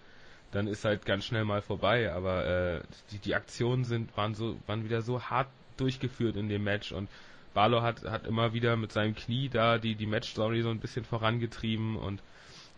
[0.51, 2.13] dann ist halt ganz schnell mal vorbei.
[2.13, 2.81] Aber äh,
[3.13, 7.09] die, die Aktionen sind, waren so, waren wieder so hart durchgeführt in dem Match und
[7.55, 11.05] Balor hat, hat immer wieder mit seinem Knie da die, die Match-Story so ein bisschen
[11.05, 12.23] vorangetrieben und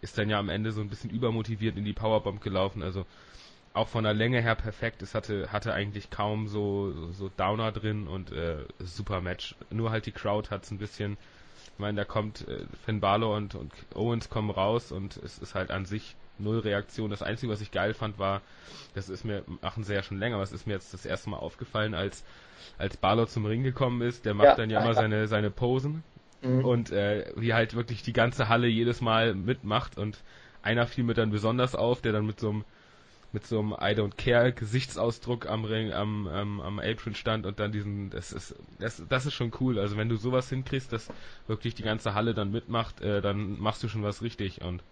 [0.03, 2.83] ist dann ja am Ende so ein bisschen übermotiviert in die Powerbomb gelaufen.
[2.83, 3.07] Also
[3.73, 5.01] auch von der Länge her perfekt.
[5.01, 9.55] Es hatte, hatte eigentlich kaum so, so Downer drin und äh, super Match.
[9.71, 11.17] Nur halt die Crowd hat es ein bisschen.
[11.73, 15.55] Ich meine, da kommt äh, Finn Balor und, und Owens kommen raus und es ist
[15.55, 17.11] halt an sich null Reaktion.
[17.11, 18.43] Das Einzige, was ich geil fand, war,
[18.95, 21.31] das ist mir, machen sie ja schon länger, aber es ist mir jetzt das erste
[21.31, 22.25] Mal aufgefallen, als,
[22.77, 24.57] als Balor zum Ring gekommen ist, der macht ja.
[24.57, 26.03] dann ja immer seine, seine Posen
[26.43, 26.65] Mhm.
[26.65, 30.23] Und äh, wie halt wirklich die ganze Halle jedes Mal mitmacht und
[30.63, 32.65] einer fiel mir dann besonders auf, der dann mit so einem
[33.33, 37.59] mit so einem I don't care Gesichtsausdruck am Ring, am, am, am Apron stand und
[37.61, 39.79] dann diesen, das ist, das, das ist schon cool.
[39.79, 41.11] Also wenn du sowas hinkriegst, dass
[41.47, 44.83] wirklich die ganze Halle dann mitmacht, äh, dann machst du schon was richtig und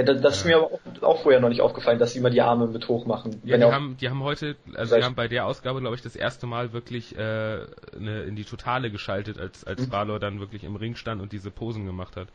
[0.00, 2.30] ja, das, das ist mir aber auch, auch, vorher noch nicht aufgefallen, dass sie immer
[2.30, 3.40] die Arme mit hoch machen.
[3.44, 6.16] Ja, die haben, die haben heute, also die haben bei der Ausgabe, glaube ich, das
[6.16, 9.90] erste Mal wirklich äh, eine, in die Totale geschaltet, als als mhm.
[9.90, 12.28] Balor dann wirklich im Ring stand und diese Posen gemacht hat.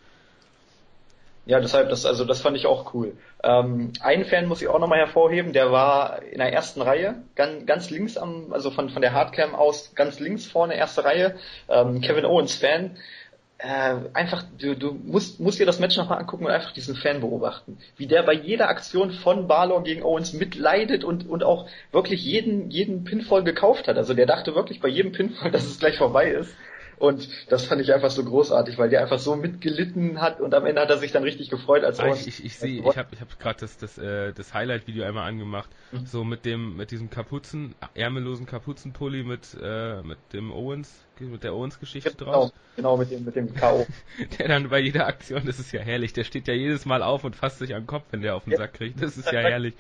[1.48, 3.14] Ja, deshalb, das, also das fand ich auch cool.
[3.44, 7.68] Ähm, einen Fan muss ich auch nochmal hervorheben, der war in der ersten Reihe, ganz,
[7.68, 11.36] ganz links am, also von, von der Hardcam aus, ganz links vorne, erste Reihe,
[11.70, 12.98] ähm, Kevin Owens Fan.
[13.58, 17.22] Äh, einfach, du, du musst, musst dir das Match nochmal angucken und einfach diesen Fan
[17.22, 17.78] beobachten.
[17.96, 22.70] Wie der bei jeder Aktion von Balor gegen Owens mitleidet und, und auch wirklich jeden,
[22.70, 23.98] jeden Pinfall gekauft hat.
[23.98, 26.54] Also der dachte wirklich bei jedem Pinfall, dass es gleich vorbei ist.
[26.98, 30.66] Und das fand ich einfach so großartig, weil der einfach so mitgelitten hat und am
[30.66, 33.10] Ende hat er sich dann richtig gefreut, als ah, ich, ich, ich sehe, ich habe
[33.12, 36.06] ich hab gerade das das äh, das Highlight Video einmal angemacht, mhm.
[36.06, 41.54] so mit dem mit diesem Kapuzen ärmellosen Kapuzenpulli mit äh, mit dem Owens mit der
[41.54, 42.52] Owens Geschichte genau, drauf.
[42.76, 43.86] Genau, mit dem mit dem KO.
[44.40, 47.24] der dann bei jeder Aktion, das ist ja herrlich, der steht ja jedes Mal auf
[47.24, 48.58] und fasst sich am Kopf, wenn der auf den ja.
[48.58, 49.02] Sack kriegt.
[49.02, 49.74] Das ist ja herrlich.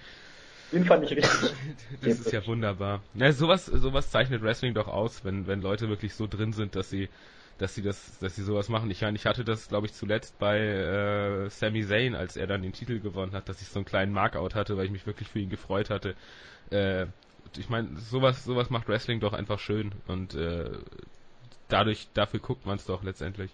[0.71, 1.53] Den fand ich richtig.
[2.01, 3.01] das ist ja wunderbar.
[3.13, 6.89] Na, sowas, sowas zeichnet Wrestling doch aus, wenn, wenn Leute wirklich so drin sind, dass
[6.89, 7.09] sie,
[7.57, 8.89] dass sie das, dass sie sowas machen.
[8.91, 12.73] Ich, ich hatte das, glaube ich, zuletzt bei äh, Sami Zayn, als er dann den
[12.73, 15.39] Titel gewonnen hat, dass ich so einen kleinen Markout hatte, weil ich mich wirklich für
[15.39, 16.15] ihn gefreut hatte.
[16.71, 17.05] Äh,
[17.57, 20.71] ich meine, sowas, sowas macht Wrestling doch einfach schön und äh,
[21.67, 23.51] dadurch, dafür guckt man es doch letztendlich.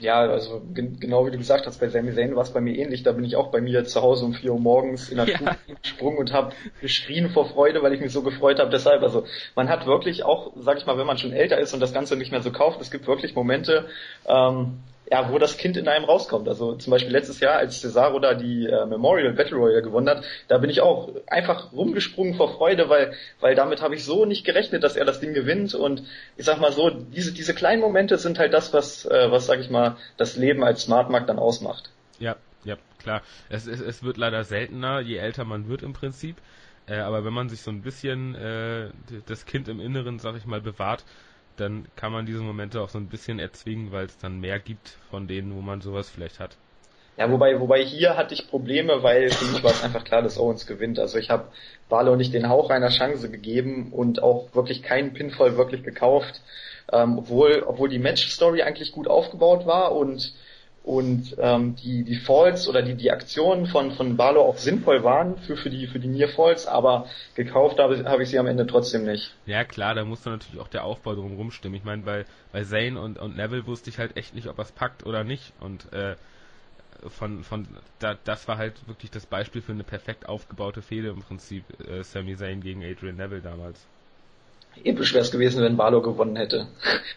[0.00, 3.02] Ja, also genau wie du gesagt hast, bei Sami Zayn war es bei mir ähnlich.
[3.02, 5.38] Da bin ich auch bei mir zu Hause um 4 Uhr morgens in der ja.
[5.82, 8.70] gesprungen und habe geschrien vor Freude, weil ich mich so gefreut habe.
[8.70, 11.80] Deshalb, also man hat wirklich auch, sag ich mal, wenn man schon älter ist und
[11.80, 13.88] das Ganze nicht mehr so kauft, es gibt wirklich Momente,
[14.26, 14.80] ähm,
[15.10, 16.48] ja, wo das Kind in einem rauskommt.
[16.48, 20.24] Also zum Beispiel letztes Jahr, als Cesaro da die äh, Memorial Battle Royale gewonnen hat,
[20.46, 24.44] da bin ich auch einfach rumgesprungen vor Freude, weil, weil damit habe ich so nicht
[24.44, 25.74] gerechnet, dass er das Ding gewinnt.
[25.74, 26.04] Und
[26.36, 29.58] ich sag mal so, diese, diese kleinen Momente sind halt das, was, äh, was sag
[29.58, 31.90] ich mal, das Leben als Smartmarkt dann ausmacht.
[32.20, 33.22] Ja, ja, klar.
[33.48, 36.36] Es, es, es wird leider seltener, je älter man wird im Prinzip.
[36.86, 38.90] Äh, aber wenn man sich so ein bisschen äh,
[39.26, 41.04] das Kind im Inneren, sag ich mal, bewahrt,
[41.60, 44.96] dann kann man diese Momente auch so ein bisschen erzwingen, weil es dann mehr gibt
[45.10, 46.56] von denen, wo man sowas vielleicht hat.
[47.16, 50.38] Ja, wobei, wobei hier hatte ich Probleme, weil für mich war es einfach klar, dass
[50.38, 50.98] Owens gewinnt.
[50.98, 51.48] Also ich habe
[51.90, 56.40] Barlow nicht den Hauch einer Chance gegeben und auch wirklich keinen Pinfall wirklich gekauft,
[56.90, 60.32] ähm, obwohl, obwohl die Match-Story eigentlich gut aufgebaut war und
[60.82, 65.36] und ähm, die die Falls oder die die Aktionen von von Barlow auch sinnvoll waren
[65.38, 68.66] für für die für die Near Falls, aber gekauft habe hab ich sie am Ende
[68.66, 69.34] trotzdem nicht.
[69.44, 71.74] Ja klar, da muss dann natürlich auch der Aufbau drumherum stimmen.
[71.74, 74.64] Ich meine, bei bei Zane und und Neville wusste ich halt echt nicht, ob er
[74.64, 76.16] es packt oder nicht und äh,
[77.08, 81.20] von von da, das war halt wirklich das Beispiel für eine perfekt aufgebaute Fehde im
[81.20, 83.86] Prinzip äh, Sami Zayn gegen Adrian Neville damals.
[84.84, 86.68] Episch wäre es gewesen, wenn Barlow gewonnen hätte.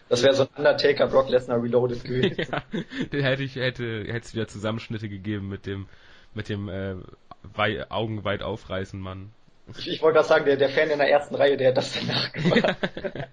[0.08, 2.36] Das wäre so ein Undertaker Brock Lesnar Reloaded gewesen.
[2.50, 2.62] ja,
[3.12, 5.86] den hätte ich hätte hätte es wieder Zusammenschnitte gegeben mit dem
[6.34, 6.96] mit dem äh,
[7.54, 9.30] wei Augen weit aufreißen Mann.
[9.78, 11.92] Ich, ich wollte gerade sagen, der der Fan in der ersten Reihe, der hat das
[11.92, 12.76] danach gemacht.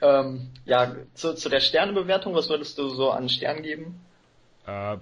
[0.00, 4.00] ähm, ja, zu, zu der Sternebewertung, was würdest du so an Stern geben?
[4.68, 4.98] Äh,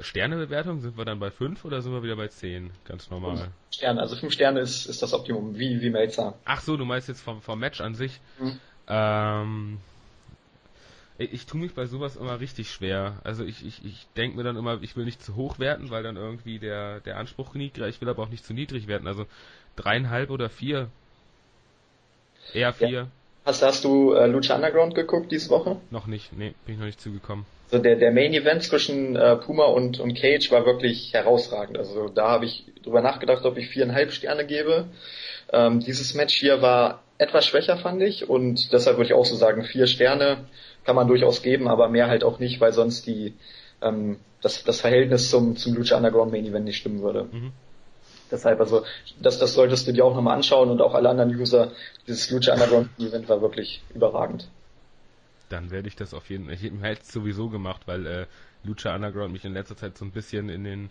[0.00, 2.72] Sternebewertung, sind wir dann bei 5 oder sind wir wieder bei 10?
[2.84, 3.36] Ganz normal.
[3.36, 6.34] Fünf Sterne, also 5 Sterne ist, ist das Optimum, wie, wie Melzer.
[6.44, 8.18] Ach so, du meinst jetzt vom, vom Match an sich.
[8.40, 8.58] Mhm.
[8.88, 9.78] Ähm,
[11.18, 13.20] ich, ich tue mich bei sowas immer richtig schwer.
[13.22, 16.02] Also ich, ich, ich denke mir dann immer, ich will nicht zu hoch werten, weil
[16.02, 19.06] dann irgendwie der, der Anspruch niedriger, ich will aber auch nicht zu niedrig werten.
[19.06, 19.26] Also
[19.76, 20.88] dreieinhalb oder vier.
[22.54, 22.88] Eher vier.
[22.88, 23.06] Ja.
[23.50, 25.76] Hast, hast du äh, Lucha Underground geguckt diese Woche?
[25.90, 27.46] Noch nicht, nee, bin ich noch nicht zugekommen.
[27.72, 31.76] So der, der Main Event zwischen äh, Puma und, und Cage war wirklich herausragend.
[31.76, 34.84] Also da habe ich drüber nachgedacht, ob ich viereinhalb Sterne gebe.
[35.52, 39.34] Ähm, dieses Match hier war etwas schwächer, fand ich, und deshalb würde ich auch so
[39.34, 40.44] sagen, vier Sterne
[40.84, 43.34] kann man durchaus geben, aber mehr halt auch nicht, weil sonst die
[43.82, 47.26] ähm, das, das Verhältnis zum, zum Lucha Underground Main Event nicht stimmen würde.
[47.32, 47.50] Mhm.
[48.30, 48.84] Deshalb, also,
[49.20, 51.72] das, das solltest du dir auch nochmal anschauen und auch alle anderen User.
[52.06, 54.48] Dieses Lucha Underground Event war wirklich überragend.
[55.48, 58.26] Dann werde ich das auf jeden Fall, ich hätte es sowieso gemacht, weil äh,
[58.62, 60.90] Lucha Underground mich in letzter Zeit so ein bisschen in den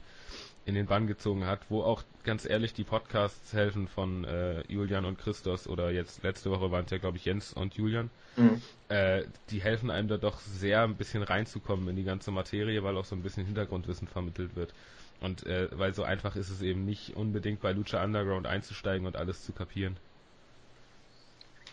[0.65, 5.05] in den Bann gezogen hat, wo auch ganz ehrlich die Podcasts helfen von äh, Julian
[5.05, 8.11] und Christos oder jetzt letzte Woche waren es ja glaube ich Jens und Julian.
[8.37, 8.61] Mhm.
[8.89, 12.97] Äh, die helfen einem da doch sehr ein bisschen reinzukommen in die ganze Materie, weil
[12.97, 14.73] auch so ein bisschen Hintergrundwissen vermittelt wird.
[15.21, 19.17] Und äh, weil so einfach ist es eben nicht unbedingt bei Lucha Underground einzusteigen und
[19.17, 19.97] alles zu kapieren.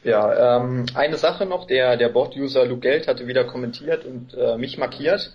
[0.02, 4.56] Ja, ähm, eine Sache noch, der, der Bot-User Luke Geld hatte wieder kommentiert und äh,
[4.56, 5.32] mich markiert.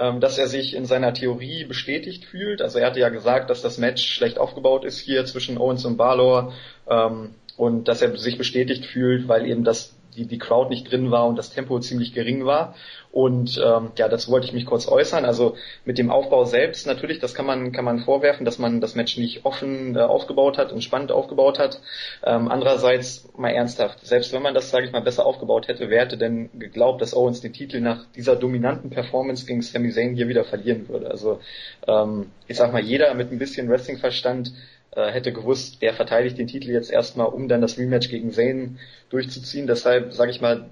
[0.00, 2.62] ähm, dass er sich in seiner Theorie bestätigt fühlt.
[2.62, 5.98] Also er hatte ja gesagt, dass das Match schlecht aufgebaut ist hier zwischen Owens und
[5.98, 6.54] Balor
[6.88, 11.10] ähm, und dass er sich bestätigt fühlt, weil eben das die, die Crowd nicht drin
[11.10, 12.74] war und das Tempo ziemlich gering war.
[13.12, 15.24] Und ähm, ja, dazu wollte ich mich kurz äußern.
[15.24, 18.94] Also mit dem Aufbau selbst natürlich, das kann man kann man vorwerfen, dass man das
[18.94, 21.80] Match nicht offen äh, aufgebaut hat und spannend aufgebaut hat.
[22.24, 26.02] Ähm, andererseits mal ernsthaft, selbst wenn man das, sage ich mal, besser aufgebaut hätte, wer
[26.02, 30.28] hätte denn geglaubt, dass Owens den Titel nach dieser dominanten Performance gegen Sami Zayn hier
[30.28, 31.10] wieder verlieren würde?
[31.10, 31.40] Also
[31.88, 34.52] ähm, ich sag mal, jeder mit ein bisschen Wrestling-Verstand
[34.92, 38.78] äh, hätte gewusst, der verteidigt den Titel jetzt erstmal, um dann das Rematch gegen Zayn
[39.08, 39.66] durchzuziehen.
[39.66, 40.66] Deshalb sage ich mal,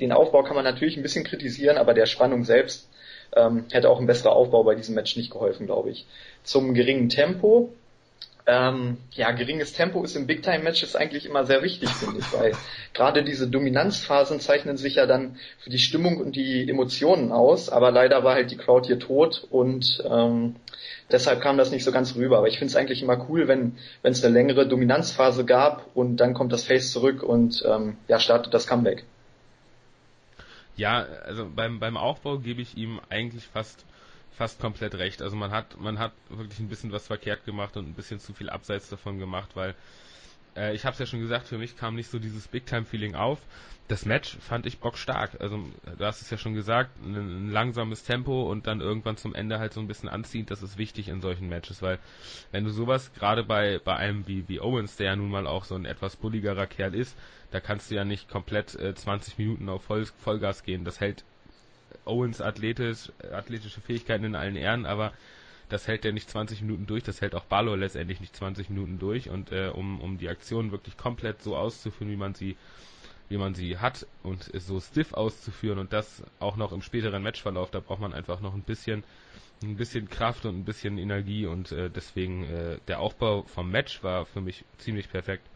[0.00, 2.88] den Aufbau kann man natürlich ein bisschen kritisieren, aber der Spannung selbst
[3.36, 6.06] ähm, hätte auch ein besserer Aufbau bei diesem Match nicht geholfen, glaube ich.
[6.42, 7.72] Zum geringen Tempo.
[8.50, 12.52] Ähm, ja, geringes Tempo ist in Big-Time-Matches eigentlich immer sehr wichtig, finde ich, weil
[12.94, 17.90] gerade diese Dominanzphasen zeichnen sich ja dann für die Stimmung und die Emotionen aus, aber
[17.90, 20.56] leider war halt die Crowd hier tot und ähm,
[21.12, 22.38] deshalb kam das nicht so ganz rüber.
[22.38, 26.16] Aber ich finde es eigentlich immer cool, wenn wenn es eine längere Dominanzphase gab und
[26.16, 29.04] dann kommt das Face zurück und ähm, ja startet das Comeback.
[30.74, 33.84] Ja, also beim beim Aufbau gebe ich ihm eigentlich fast
[34.38, 35.20] fast komplett recht.
[35.20, 38.32] Also man hat man hat wirklich ein bisschen was verkehrt gemacht und ein bisschen zu
[38.32, 39.74] viel abseits davon gemacht, weil
[40.56, 42.84] äh, ich habe es ja schon gesagt, für mich kam nicht so dieses Big Time
[42.84, 43.38] Feeling auf
[43.88, 45.40] das Match fand ich bockstark.
[45.40, 45.64] Also
[45.98, 49.58] du hast es ja schon gesagt, ein, ein, langsames Tempo und dann irgendwann zum Ende
[49.58, 51.98] halt so ein bisschen anziehend, das ist wichtig in solchen Matches, weil
[52.52, 55.64] wenn du sowas gerade bei, bei einem wie, wie Owens, der ja nun mal auch
[55.64, 57.16] so ein etwas bulligerer Kerl ist,
[57.50, 60.84] da kannst du ja nicht komplett äh, 20 Minuten auf Voll, Vollgas gehen.
[60.84, 61.24] Das hält
[62.08, 65.12] Owens athletisch, athletische Fähigkeiten in allen Ehren, aber
[65.68, 68.98] das hält er nicht 20 Minuten durch, das hält auch Balor letztendlich nicht 20 Minuten
[68.98, 72.56] durch und äh, um, um die Aktion wirklich komplett so auszuführen, wie man sie
[73.28, 77.70] wie man sie hat und so stiff auszuführen und das auch noch im späteren Matchverlauf,
[77.70, 79.04] da braucht man einfach noch ein bisschen
[79.62, 84.02] ein bisschen Kraft und ein bisschen Energie und äh, deswegen äh, der Aufbau vom Match
[84.02, 85.46] war für mich ziemlich perfekt.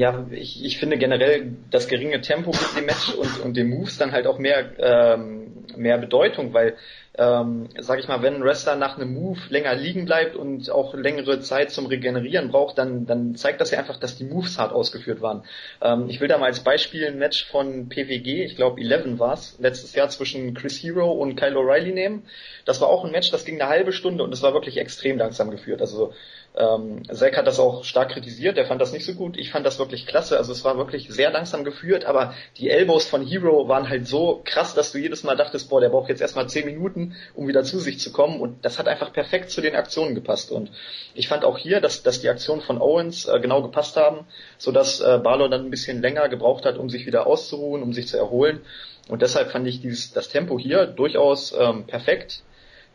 [0.00, 3.98] Ja, ich, ich finde generell das geringe Tempo mit dem Match und, und den Moves
[3.98, 6.78] dann halt auch mehr, ähm, mehr Bedeutung, weil
[7.18, 10.94] ähm, sag ich mal, wenn ein Wrestler nach einem Move länger liegen bleibt und auch
[10.94, 14.72] längere Zeit zum Regenerieren braucht, dann, dann zeigt das ja einfach, dass die Moves hart
[14.72, 15.42] ausgeführt waren.
[15.82, 19.34] Ähm, ich will da mal als Beispiel ein Match von PWG, ich glaube 11 war
[19.34, 22.22] es, letztes Jahr zwischen Chris Hero und Kyle O'Reilly nehmen.
[22.64, 25.18] Das war auch ein Match, das ging eine halbe Stunde und es war wirklich extrem
[25.18, 25.82] langsam geführt.
[25.82, 26.14] Also
[26.56, 29.36] ähm, Zack hat das auch stark kritisiert, der fand das nicht so gut.
[29.38, 30.36] Ich fand das wirklich klasse.
[30.36, 34.40] Also es war wirklich sehr langsam geführt, aber die Elbows von Hero waren halt so
[34.44, 37.62] krass, dass du jedes Mal dachtest, boah, der braucht jetzt erstmal zehn Minuten, um wieder
[37.62, 38.40] zu sich zu kommen.
[38.40, 40.50] Und das hat einfach perfekt zu den Aktionen gepasst.
[40.50, 40.72] Und
[41.14, 44.26] ich fand auch hier, dass, dass die Aktionen von Owens äh, genau gepasst haben,
[44.58, 48.08] sodass äh, Balor dann ein bisschen länger gebraucht hat, um sich wieder auszuruhen, um sich
[48.08, 48.60] zu erholen.
[49.08, 52.42] Und deshalb fand ich dieses, das Tempo hier durchaus ähm, perfekt.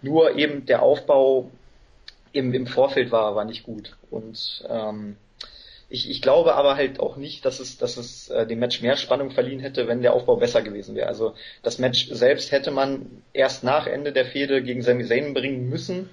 [0.02, 1.52] Nur eben der Aufbau
[2.36, 3.96] im, im Vorfeld war, war nicht gut.
[4.12, 5.16] Und ähm,
[5.90, 8.98] ich, ich glaube aber halt auch nicht, dass es, dass es äh, dem Match mehr
[8.98, 11.08] Spannung verliehen hätte, wenn der Aufbau besser gewesen wäre.
[11.08, 15.70] Also das Match selbst hätte man erst nach Ende der Fehde gegen Sami Zayn bringen
[15.70, 16.10] müssen,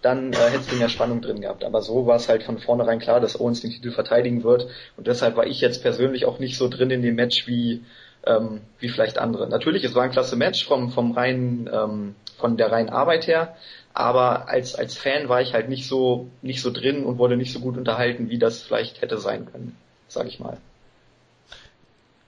[0.00, 1.64] dann äh, hätte es mehr Spannung drin gehabt.
[1.64, 4.68] Aber so war es halt von vornherein klar, dass Owens den Titel verteidigen wird.
[4.96, 7.82] Und deshalb war ich jetzt persönlich auch nicht so drin in dem Match wie
[8.24, 9.48] ähm, wie vielleicht andere.
[9.48, 13.56] Natürlich, es war ein klasse Match vom vom reinen ähm, von der reinen Arbeit her,
[13.96, 17.50] aber als, als Fan war ich halt nicht so, nicht so drin und wurde nicht
[17.50, 19.74] so gut unterhalten, wie das vielleicht hätte sein können,
[20.06, 20.58] sag ich mal.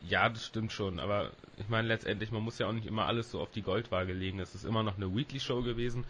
[0.09, 3.31] Ja, das stimmt schon, aber ich meine letztendlich, man muss ja auch nicht immer alles
[3.31, 4.41] so auf die Goldwaage legen.
[4.41, 6.07] Es ist immer noch eine Weekly-Show gewesen.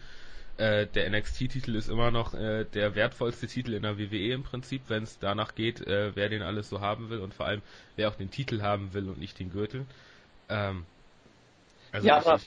[0.55, 4.83] Äh, der NXT-Titel ist immer noch äh, der wertvollste Titel in der WWE im Prinzip,
[4.87, 7.61] wenn es danach geht, äh, wer den alles so haben will und vor allem
[7.97, 9.85] wer auch den Titel haben will und nicht den Gürtel.
[10.47, 10.85] Ähm,
[11.91, 12.39] also ja, aber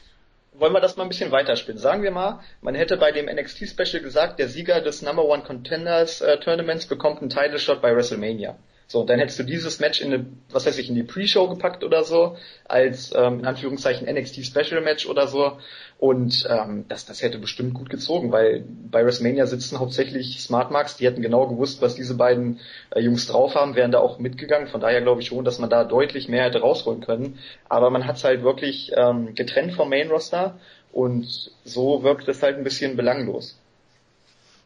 [0.54, 1.80] wollen wir das mal ein bisschen weiterspinnen.
[1.80, 5.42] Sagen wir mal, man hätte bei dem NXT Special gesagt, der Sieger des Number One
[5.42, 8.58] Contenders äh, Tournaments bekommt einen Title Shot bei WrestleMania.
[8.86, 11.82] So, dann hättest du dieses Match in eine, was weiß ich, in die Pre-Show gepackt
[11.82, 15.58] oder so, als ähm, in Anführungszeichen NXT Special Match oder so.
[15.98, 20.96] Und ähm, das, das hätte bestimmt gut gezogen, weil bei WrestleMania sitzen hauptsächlich Smart Marks,
[20.96, 24.68] die hätten genau gewusst, was diese beiden äh, Jungs drauf haben, wären da auch mitgegangen.
[24.68, 27.38] Von daher glaube ich schon, dass man da deutlich mehr hätte rausholen können.
[27.68, 30.58] Aber man hat es halt wirklich ähm, getrennt vom Main Roster
[30.92, 33.61] und so wirkt es halt ein bisschen belanglos.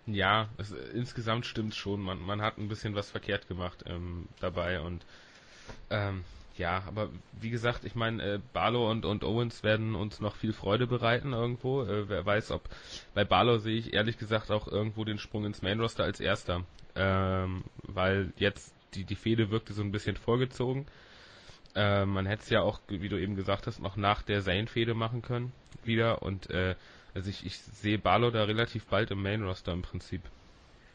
[0.07, 2.01] Ja, es, insgesamt stimmt schon.
[2.01, 5.05] Man, man hat ein bisschen was verkehrt gemacht ähm, dabei und
[5.91, 6.25] ähm,
[6.57, 10.53] ja, aber wie gesagt, ich meine, äh, Barlow und, und Owens werden uns noch viel
[10.53, 11.83] Freude bereiten irgendwo.
[11.83, 12.63] Äh, wer weiß, ob
[13.15, 16.63] bei Barlow sehe ich ehrlich gesagt auch irgendwo den Sprung ins Main Roster als erster,
[16.95, 20.87] ähm, weil jetzt die die Fehde wirkte so ein bisschen vorgezogen.
[21.75, 24.95] Äh, man hätte es ja auch, wie du eben gesagt hast, noch nach der Zane-Fehde
[24.95, 25.53] machen können
[25.85, 26.75] wieder und äh,
[27.17, 30.21] also ich, ich sehe Barlow da relativ bald im Main-Roster im Prinzip.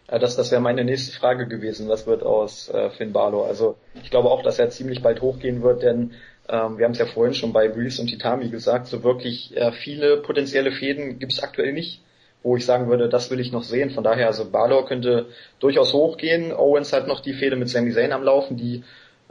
[0.10, 1.90] Ja, das, das wäre meine nächste Frage gewesen.
[1.90, 3.44] Was wird aus äh, Finn Barlow?
[3.44, 6.12] Also ich glaube auch, dass er ziemlich bald hochgehen wird, denn
[6.48, 9.72] ähm, wir haben es ja vorhin schon bei Breeze und Itami gesagt, so wirklich äh,
[9.72, 12.02] viele potenzielle Fäden gibt es aktuell nicht,
[12.44, 13.90] wo ich sagen würde, das will ich noch sehen.
[13.90, 15.28] Von daher, also Barlow könnte
[15.60, 16.54] durchaus hochgehen.
[16.54, 18.84] Owens hat noch die Fäde mit Sami Zayn am Laufen, die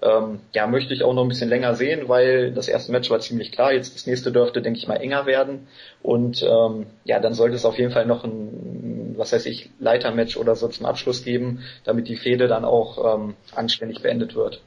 [0.02, 3.20] ähm, ja, möchte ich auch noch ein bisschen länger sehen, weil das erste Match war
[3.20, 3.72] ziemlich klar.
[3.72, 5.68] Jetzt das nächste dürfte, denke ich mal, enger werden.
[6.02, 10.36] Und ähm, ja, dann sollte es auf jeden Fall noch ein, was weiß ich, Leitermatch
[10.36, 14.62] oder so zum Abschluss geben, damit die Fehde dann auch ähm, anständig beendet wird.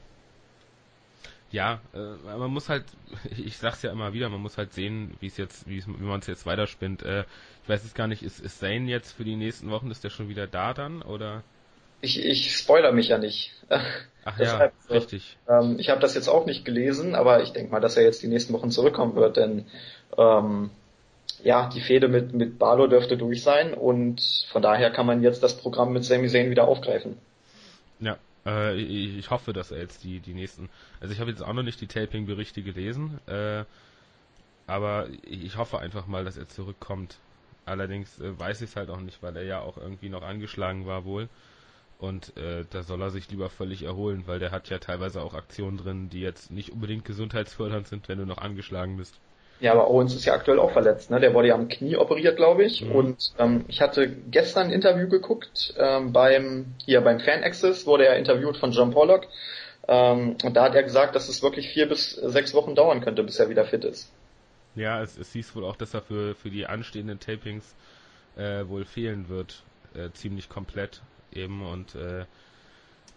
[1.50, 2.84] Ja, äh, man muss halt,
[3.36, 6.26] ich sag's ja immer wieder, man muss halt sehen, wie es jetzt, wie man es
[6.28, 7.02] jetzt weiterspinnt.
[7.02, 7.24] Äh,
[7.62, 10.10] ich weiß es gar nicht, ist, ist Zane jetzt für die nächsten Wochen, ist der
[10.10, 11.42] schon wieder da dann, oder?
[12.04, 13.52] Ich, ich spoiler mich ja nicht.
[14.24, 15.36] Ach ja, so, richtig.
[15.48, 18.22] Ähm, ich habe das jetzt auch nicht gelesen, aber ich denke mal, dass er jetzt
[18.22, 19.66] die nächsten Wochen zurückkommen wird, denn
[20.18, 20.70] ähm,
[21.42, 25.42] ja, die Fehde mit, mit Barlow dürfte durch sein und von daher kann man jetzt
[25.42, 27.18] das Programm mit Sami Zayn wieder aufgreifen.
[28.00, 30.68] Ja, äh, ich, ich, hoffe, dass er jetzt die, die nächsten,
[31.00, 33.64] also ich habe jetzt auch noch nicht die Taping-Berichte gelesen, äh,
[34.66, 37.18] aber ich hoffe einfach mal, dass er zurückkommt.
[37.66, 40.86] Allerdings äh, weiß ich es halt auch nicht, weil er ja auch irgendwie noch angeschlagen
[40.86, 41.28] war wohl.
[42.04, 45.32] Und äh, da soll er sich lieber völlig erholen, weil der hat ja teilweise auch
[45.32, 49.18] Aktionen drin, die jetzt nicht unbedingt gesundheitsfördernd sind, wenn du noch angeschlagen bist.
[49.60, 51.18] Ja, aber Owens ist ja aktuell auch verletzt, ne?
[51.18, 52.82] Der wurde ja am Knie operiert, glaube ich.
[52.82, 52.92] Mhm.
[52.92, 58.06] Und ähm, ich hatte gestern ein Interview geguckt ähm, beim hier beim Fan Access wurde
[58.06, 59.26] er interviewt von John Pollock.
[59.88, 63.22] Ähm, und da hat er gesagt, dass es wirklich vier bis sechs Wochen dauern könnte,
[63.22, 64.12] bis er wieder fit ist.
[64.74, 67.74] Ja, es, es hieß wohl auch, dass er für, für die anstehenden Tapings
[68.36, 69.62] äh, wohl fehlen wird,
[69.94, 71.00] äh, ziemlich komplett
[71.36, 72.24] eben und äh,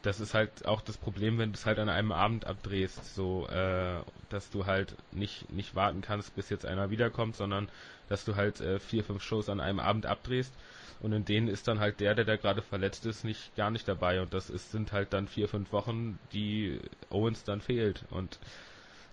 [0.04, 3.48] das ist halt auch das Problem, wenn du es halt an einem Abend abdrehst, so,
[3.48, 4.00] äh,
[4.30, 7.68] dass du halt nicht, nicht warten kannst, bis jetzt einer wiederkommt, sondern
[8.08, 10.54] dass du halt äh, vier, fünf Shows an einem Abend abdrehst
[11.02, 13.88] und in denen ist dann halt der, der da gerade verletzt ist, nicht gar nicht
[13.88, 18.40] dabei und das ist, sind halt dann vier, fünf Wochen, die Owens dann fehlt und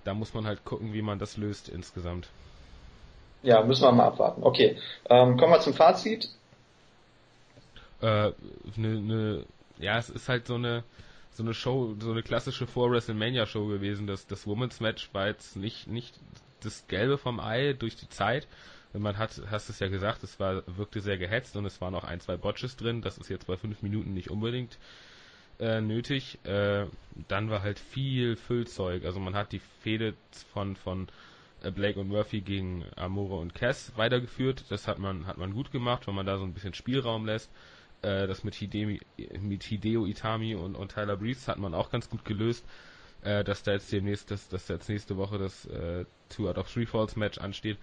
[0.04, 2.28] da muss man halt gucken, wie man das löst insgesamt.
[3.42, 4.42] Ja, müssen wir mal abwarten.
[4.42, 4.78] Okay,
[5.08, 6.28] ähm, kommen wir zum Fazit
[8.04, 8.32] äh,
[8.76, 9.46] ne, ne,
[9.78, 10.84] ja, es ist halt so eine
[11.30, 14.06] so eine Show, so eine klassische Vor WrestleMania Show gewesen.
[14.06, 16.14] Das das Women's Match war jetzt nicht nicht
[16.60, 18.46] das Gelbe vom Ei durch die Zeit.
[18.92, 22.04] Man hat, hast es ja gesagt, es war wirkte sehr gehetzt und es waren auch
[22.04, 23.02] ein zwei Botches drin.
[23.02, 24.78] Das ist jetzt bei fünf Minuten nicht unbedingt
[25.58, 26.38] äh, nötig.
[26.44, 26.86] Äh,
[27.26, 29.04] dann war halt viel Füllzeug.
[29.04, 30.14] Also man hat die Fehde
[30.52, 31.08] von von
[31.62, 34.64] äh, Blake und Murphy gegen Amore und Cass weitergeführt.
[34.68, 37.50] Das hat man hat man gut gemacht, wenn man da so ein bisschen Spielraum lässt
[38.04, 39.00] äh, das mit, Hidemi,
[39.40, 42.64] mit Hideo Itami und, und Tyler Breeze hat man auch ganz gut gelöst,
[43.22, 46.72] äh, dass da jetzt demnächst, dass, dass jetzt nächste Woche das äh, Two out of
[46.72, 47.78] Three Falls Match ansteht.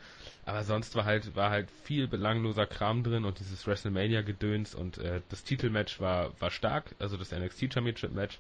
[0.46, 4.98] Aber sonst war halt, war halt viel belangloser Kram drin und dieses WrestleMania Gedöns und
[5.00, 8.40] äh, das Titelmatch war, war stark, also das NXT Championship Match.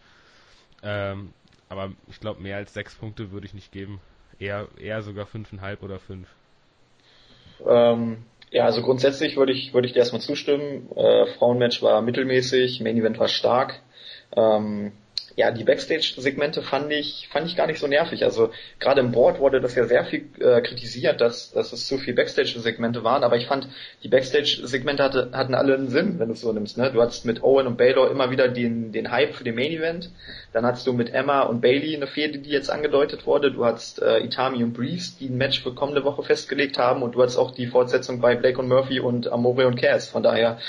[0.83, 1.33] Ähm,
[1.69, 3.99] aber ich glaube, mehr als sechs Punkte würde ich nicht geben.
[4.39, 6.27] Eher, eher sogar fünfeinhalb oder fünf.
[7.65, 10.89] Ähm, ja, also grundsätzlich würde ich, würde ich dir erstmal zustimmen.
[10.95, 13.79] Äh, Frauenmatch war mittelmäßig, Main Event war stark.
[14.35, 14.91] Ähm,
[15.35, 18.23] ja, die Backstage-Segmente fand ich, fand ich gar nicht so nervig.
[18.23, 21.97] Also gerade im Board wurde das ja sehr viel äh, kritisiert, dass, dass es zu
[21.97, 23.67] viel Backstage-Segmente waren, aber ich fand,
[24.03, 26.77] die Backstage-Segmente hatte, hatten alle einen Sinn, wenn du es so nimmst.
[26.77, 26.91] Ne?
[26.91, 30.11] Du hattest mit Owen und Baylor immer wieder den, den Hype für den Main-Event.
[30.53, 33.51] Dann hattest du mit Emma und Bailey eine Fehde, die jetzt angedeutet wurde.
[33.51, 37.15] Du hattest äh, Itami und Breeze, die ein Match für kommende Woche festgelegt haben und
[37.15, 40.09] du hattest auch die Fortsetzung bei Blake und Murphy und Amore und Cass.
[40.09, 40.59] Von daher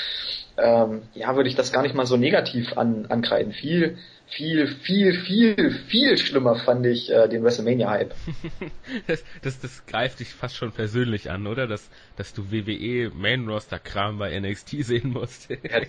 [0.56, 3.52] ähm, ja, würde ich das gar nicht mal so negativ an, ankreiden.
[3.52, 3.98] Viel,
[4.32, 8.14] viel, viel, viel, viel schlimmer fand ich äh, den WrestleMania-Hype.
[9.06, 11.66] das, das, das greift dich fast schon persönlich an, oder?
[11.66, 15.50] Dass, dass du WWE Main-Roster-Kram bei NXT sehen musst.
[15.50, 15.80] ja,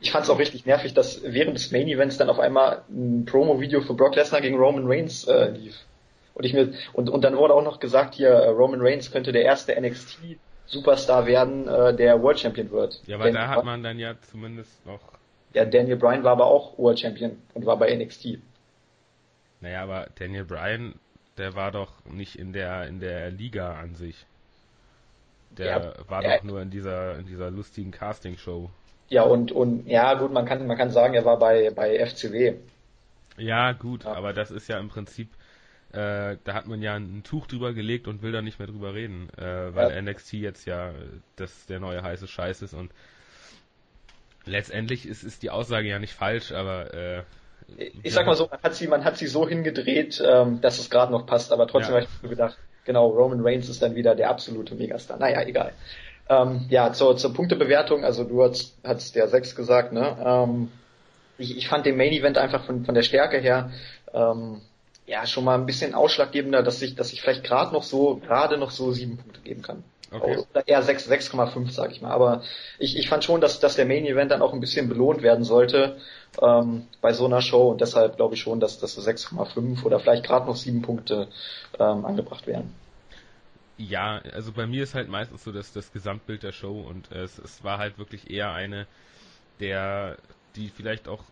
[0.00, 3.82] ich fand es auch richtig nervig, dass während des Main-Events dann auf einmal ein Promo-Video
[3.82, 5.76] für Brock Lesnar gegen Roman Reigns äh, lief.
[6.34, 9.32] Und ich mir und, und dann wurde auch noch gesagt, hier äh, Roman Reigns könnte
[9.32, 10.18] der erste NXT
[10.66, 13.00] Superstar werden, äh, der World Champion wird.
[13.06, 15.15] Ja, aber da hat man dann ja zumindest noch.
[15.56, 18.38] Ja, Daniel Bryan war aber auch World Champion und war bei NXT.
[19.62, 20.96] Naja, aber Daniel Bryan,
[21.38, 24.26] der war doch nicht in der in der Liga an sich.
[25.56, 28.68] Der ja, war doch nur in dieser in dieser lustigen Casting Show.
[29.08, 32.56] Ja und und ja gut, man kann man kann sagen, er war bei bei FCW.
[33.38, 34.12] Ja gut, ja.
[34.12, 35.30] aber das ist ja im Prinzip
[35.92, 38.92] äh, da hat man ja ein Tuch drüber gelegt und will da nicht mehr drüber
[38.92, 40.02] reden, äh, weil ja.
[40.02, 40.92] NXT jetzt ja
[41.36, 42.92] das der neue heiße Scheiß ist und
[44.46, 47.22] letztendlich ist, ist die Aussage ja nicht falsch, aber äh,
[48.02, 50.88] ich sag mal so, man hat sie, man hat sie so hingedreht, ähm, dass es
[50.88, 52.00] gerade noch passt, aber trotzdem ja.
[52.00, 55.18] habe ich mir gedacht, genau, Roman Reigns ist dann wieder der absolute Megastar.
[55.18, 55.72] Naja, egal.
[56.28, 60.16] Ähm, ja, zur, zur Punktebewertung, also du hast, hast ja sechs gesagt, ne?
[60.24, 60.70] Ähm,
[61.38, 63.70] ich, ich fand den Main Event einfach von, von der Stärke her
[64.14, 64.60] ähm,
[65.06, 68.58] ja schon mal ein bisschen ausschlaggebender, dass ich, dass ich vielleicht gerade noch so, gerade
[68.58, 69.84] noch so sieben Punkte geben kann.
[70.10, 70.38] Okay.
[70.50, 72.12] Oder eher 6,5, sag ich mal.
[72.12, 72.42] Aber
[72.78, 75.44] ich, ich fand schon, dass, dass der Main Event dann auch ein bisschen belohnt werden
[75.44, 75.96] sollte
[76.40, 79.98] ähm, bei so einer Show und deshalb glaube ich schon, dass, dass so 6,5 oder
[79.98, 81.28] vielleicht gerade noch sieben Punkte
[81.78, 82.74] ähm, angebracht werden.
[83.78, 87.38] Ja, also bei mir ist halt meistens so das, das Gesamtbild der Show und es,
[87.38, 88.86] es war halt wirklich eher eine,
[89.60, 90.16] der,
[90.54, 91.22] die vielleicht auch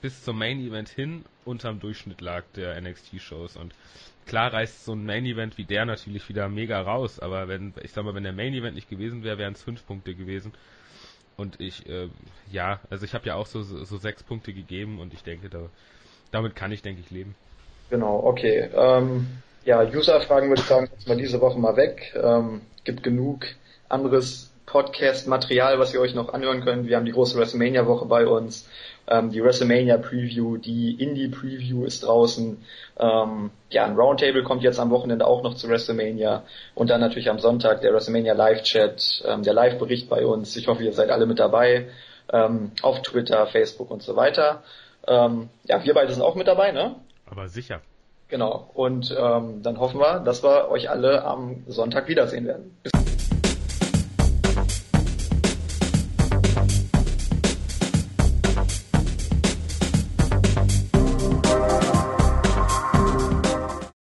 [0.00, 3.74] bis zum Main Event hin unterm Durchschnitt lag der NXT-Shows und
[4.26, 7.92] klar reißt so ein Main Event wie der natürlich wieder mega raus, aber wenn, ich
[7.92, 10.52] sag mal, wenn der Main Event nicht gewesen wäre, wären es fünf Punkte gewesen.
[11.36, 12.08] Und ich, äh,
[12.50, 15.68] ja, also ich habe ja auch so, so, sechs Punkte gegeben und ich denke, da,
[16.30, 17.34] damit kann ich, denke ich, leben.
[17.90, 18.70] Genau, okay.
[18.74, 19.26] Ähm,
[19.64, 22.14] ja, User-Fragen würde ich sagen, jetzt mal diese Woche mal weg.
[22.16, 23.44] Ähm, gibt genug
[23.88, 26.88] anderes Podcast-Material, was ihr euch noch anhören könnt.
[26.88, 28.68] Wir haben die große WrestleMania-Woche bei uns
[29.08, 32.64] ähm, die WrestleMania Preview, die Indie Preview ist draußen.
[32.98, 36.42] Ähm, ja, ein Roundtable kommt jetzt am Wochenende auch noch zu WrestleMania
[36.74, 40.56] und dann natürlich am Sonntag der WrestleMania Live Chat, ähm, der Live Bericht bei uns.
[40.56, 41.88] Ich hoffe, ihr seid alle mit dabei
[42.32, 44.62] ähm, auf Twitter, Facebook und so weiter.
[45.06, 46.96] Ähm, ja, wir beide sind auch mit dabei, ne?
[47.30, 47.80] Aber sicher.
[48.28, 48.70] Genau.
[48.74, 52.76] Und ähm, dann hoffen wir, dass wir euch alle am Sonntag wiedersehen werden.
[52.82, 53.05] Bis